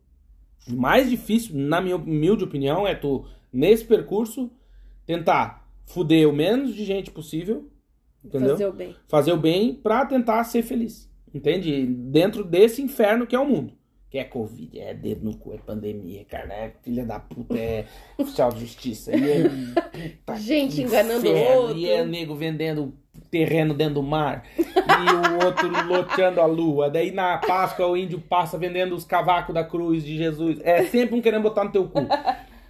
[0.66, 4.50] o mais difícil, na minha humilde opinião, é tu, nesse percurso,
[5.04, 7.70] tentar fuder o menos de gente possível,
[8.24, 8.50] entendeu?
[8.50, 8.96] Fazer o bem.
[9.08, 11.08] fazer o bem pra tentar ser feliz.
[11.32, 11.86] Entende?
[11.86, 13.74] Dentro desse inferno que é o mundo.
[14.08, 17.84] Que é Covid, é dedo no cu, é pandemia, cara, é filha da puta, é
[18.16, 19.14] oficial de justiça.
[19.14, 21.76] E é, Gente enganando o outro.
[21.76, 22.94] E é nego vendendo
[23.30, 24.44] terreno dentro do mar.
[24.58, 26.90] E o outro loteando a lua.
[26.90, 30.58] Daí na Páscoa o índio passa vendendo os cavacos da cruz de Jesus.
[30.62, 32.06] É sempre um querendo botar no teu cu.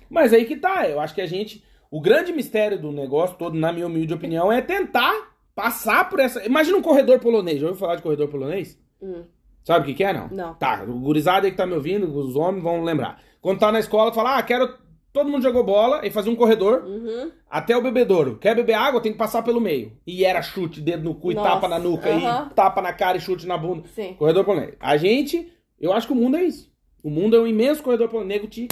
[0.09, 1.65] Mas aí que tá, eu acho que a gente.
[1.91, 5.15] O grande mistério do negócio todo, na minha humilde opinião, é tentar
[5.55, 6.45] passar por essa.
[6.45, 7.61] Imagina um corredor polonês.
[7.61, 8.79] Já ouviu falar de corredor polonês?
[9.01, 9.25] Hum.
[9.65, 10.29] Sabe o que, que é, não?
[10.29, 10.55] Não.
[10.55, 13.21] Tá, o gurizada aí que tá me ouvindo, os homens vão lembrar.
[13.41, 14.86] Quando tá na escola, tu fala, ah, quero.
[15.17, 17.31] Todo mundo jogou bola e fazia um corredor Uhum.
[17.51, 18.37] até o bebedouro.
[18.37, 19.97] Quer beber água, tem que passar pelo meio.
[20.07, 22.49] E era chute, dedo no cu, e Nossa, tapa na nuca, aham.
[22.51, 23.89] e tapa na cara e chute na bunda.
[23.95, 24.13] Sim.
[24.13, 24.75] Corredor polonês.
[24.79, 25.51] A gente,
[25.81, 26.71] eu acho que o mundo é isso.
[27.03, 28.11] O mundo é um imenso corredor.
[28.27, 28.69] Nego te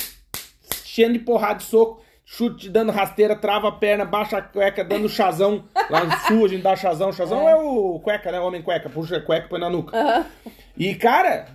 [0.84, 5.08] cheio de porrada de soco, chute dando rasteira, trava a perna, baixa a cueca, dando
[5.08, 5.64] chazão.
[5.88, 7.10] Lá no sul a gente dá chazão.
[7.10, 8.38] Chazão é, o cueca, né?
[8.38, 8.90] Homem cueca.
[8.90, 9.96] Puxa a cueca e põe na nuca.
[9.96, 10.26] Aham.
[10.76, 11.46] E, cara,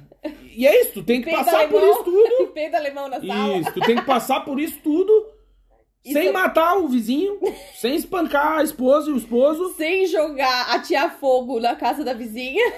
[0.55, 0.93] e é isso.
[0.93, 1.91] Tu tem que Peido passar por alemão.
[1.93, 2.47] isso tudo.
[2.53, 3.57] Peido alemão na sala.
[3.57, 5.11] Isso, tu tem que passar por isso tudo.
[6.03, 7.39] Isso sem é- matar o vizinho,
[7.75, 9.73] sem espancar a esposa e o esposo.
[9.75, 12.73] Sem jogar, atear fogo na casa da vizinha.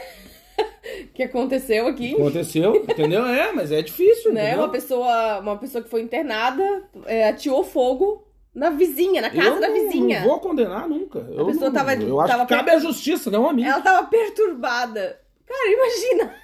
[1.14, 2.14] que aconteceu aqui.
[2.14, 3.26] Aconteceu, entendeu?
[3.26, 4.42] É, mas é difícil, Né?
[4.48, 4.64] entendeu?
[4.66, 6.64] Uma pessoa, uma pessoa que foi internada
[7.06, 10.20] é, ateou fogo na vizinha, na casa eu da não- vizinha.
[10.22, 11.20] Não vou condenar nunca.
[11.32, 13.64] Eu pessoa não- tava- Eu acho tava que cabe à justiça, não a mim.
[13.64, 15.20] Ela tava perturbada.
[15.48, 16.36] Cara, imagina.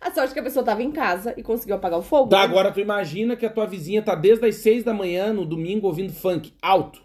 [0.00, 2.28] A sorte que a pessoa tava em casa e conseguiu apagar o fogo.
[2.28, 5.44] Tá, agora tu imagina que a tua vizinha tá desde as seis da manhã no
[5.44, 7.02] domingo ouvindo funk alto.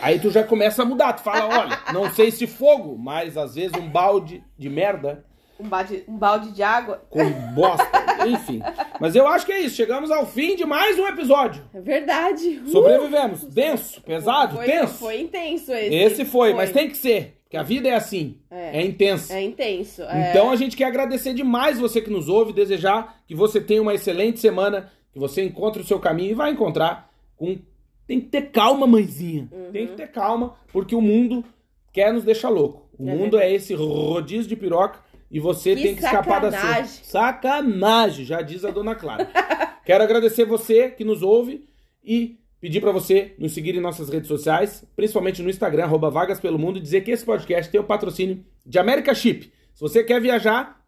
[0.00, 3.56] Aí tu já começa a mudar, tu fala, olha, não sei se fogo, mas às
[3.56, 5.24] vezes um balde de merda
[5.58, 7.02] Um balde, um balde de água.
[7.10, 7.90] com bosta,
[8.26, 8.62] enfim.
[9.00, 11.68] Mas eu acho que é isso, chegamos ao fim de mais um episódio.
[11.74, 12.62] É verdade.
[12.64, 13.42] Uh, Sobrevivemos.
[13.44, 14.94] Denso, pesado, foi, tenso.
[14.94, 15.94] Foi intenso esse.
[15.94, 18.78] Esse foi, mas tem que ser, porque a vida é assim, É.
[18.80, 19.34] é, intensa.
[19.36, 20.02] É intenso.
[20.04, 20.30] é.
[20.30, 23.92] Então a gente quer agradecer demais você que nos ouve, desejar que você tenha uma
[23.92, 27.58] excelente semana, que você encontre o seu caminho e vai encontrar com.
[28.06, 29.48] Tem que ter calma, mãezinha.
[29.50, 29.72] Uhum.
[29.72, 31.44] Tem que ter calma, porque o mundo
[31.92, 32.88] quer nos deixar louco.
[32.96, 33.52] O É mundo verdade.
[33.52, 36.84] é esse rodízio de piroca e você Que tem que escapar da sacanagem.
[36.86, 37.04] cena.
[37.04, 39.28] Sacanagem, já diz a dona Clara.
[39.84, 41.68] Quero agradecer você que nos ouve
[42.04, 46.38] e pedir pra você nos seguir em nossas redes sociais, principalmente no Instagram, arroba Vagas
[46.38, 49.52] Pelo Mundo, e dizer que esse podcast tem o patrocínio de America Chip.
[49.74, 50.84] Se você quer viajar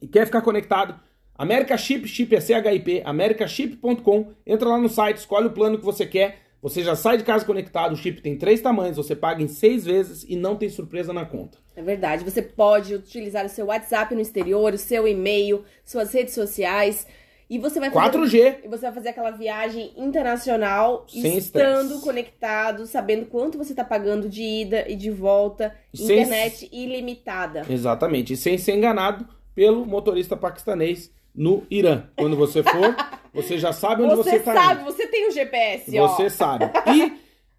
[0.00, 1.00] e quer ficar conectado,
[1.34, 6.06] America Chip, chip é CHIP, americaship.com, entra lá no site, escolhe o plano que você
[6.06, 9.48] quer, você já sai de casa conectado, o chip tem três tamanhos, você paga em
[9.48, 11.58] seis vezes e não tem surpresa na conta.
[11.76, 12.24] É verdade.
[12.24, 17.06] Você pode utilizar o seu WhatsApp no exterior, o seu e-mail, suas redes sociais.
[17.54, 18.56] E você vai fazer 4G.
[18.64, 22.02] e você vai fazer aquela viagem internacional Sem estando estresse.
[22.04, 27.62] conectado, sabendo quanto você tá pagando de ida e de volta, Sem- internet ilimitada.
[27.68, 28.32] Exatamente.
[28.32, 32.04] E sem ser enganado pelo motorista paquistanês no Irã.
[32.16, 32.94] Quando você for,
[33.32, 34.92] você já sabe onde você, Você está sabe, indo.
[34.92, 36.08] você tem o GPS, ó.
[36.08, 36.64] Você sabe.
[36.92, 37.12] E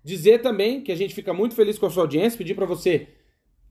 [0.03, 3.07] dizer também que a gente fica muito feliz com a sua audiência, pedir para você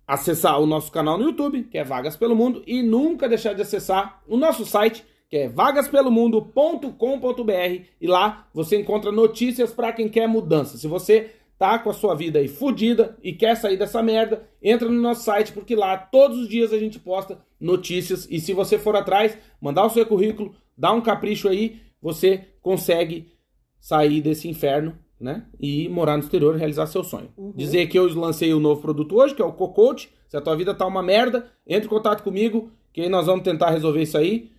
[0.06, 3.62] acessar o nosso canal no YouTube, que é Vagas pelo Mundo, e nunca deixar de
[3.62, 10.28] acessar o nosso site, que é vagaspelomundo.com.br, e lá você encontra notícias para quem quer
[10.28, 10.78] mudança.
[10.78, 14.88] Se você tá com a sua vida aí fodida e quer sair dessa merda, entra
[14.88, 18.78] no nosso site, porque lá todos os dias a gente posta notícias, e se você
[18.78, 23.32] for atrás, mandar o seu currículo, dar um capricho aí, você consegue
[23.80, 25.46] sair desse inferno, né?
[25.58, 27.28] E morar no exterior e realizar seu sonho.
[27.54, 30.10] Dizer que eu lancei o novo produto hoje, que é o Cocote.
[30.28, 33.44] Se a tua vida tá uma merda, entre em contato comigo, que aí nós vamos
[33.44, 34.50] tentar resolver isso aí.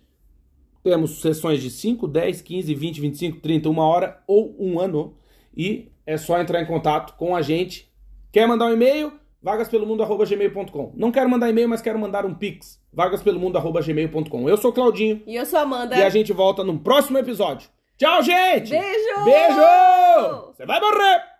[0.86, 5.16] Temos sessões de 5, 10, 15, 20, 25, 30, uma hora ou um ano.
[5.52, 7.90] E é só entrar em contato com a gente.
[8.30, 9.12] Quer mandar um e-mail?
[9.42, 12.80] vagaspelomundo.gmail.com Não quero mandar e-mail, mas quero mandar um pix.
[12.92, 15.96] vagaspelomundo.gmail.com Eu sou o Claudinho E eu sou a Amanda.
[15.96, 17.68] e a gente volta no próximo episódio.
[17.98, 18.70] Tchau, gente!
[18.70, 19.24] Beijo!
[19.24, 20.52] Beijo!
[20.54, 21.34] Você vai morrer!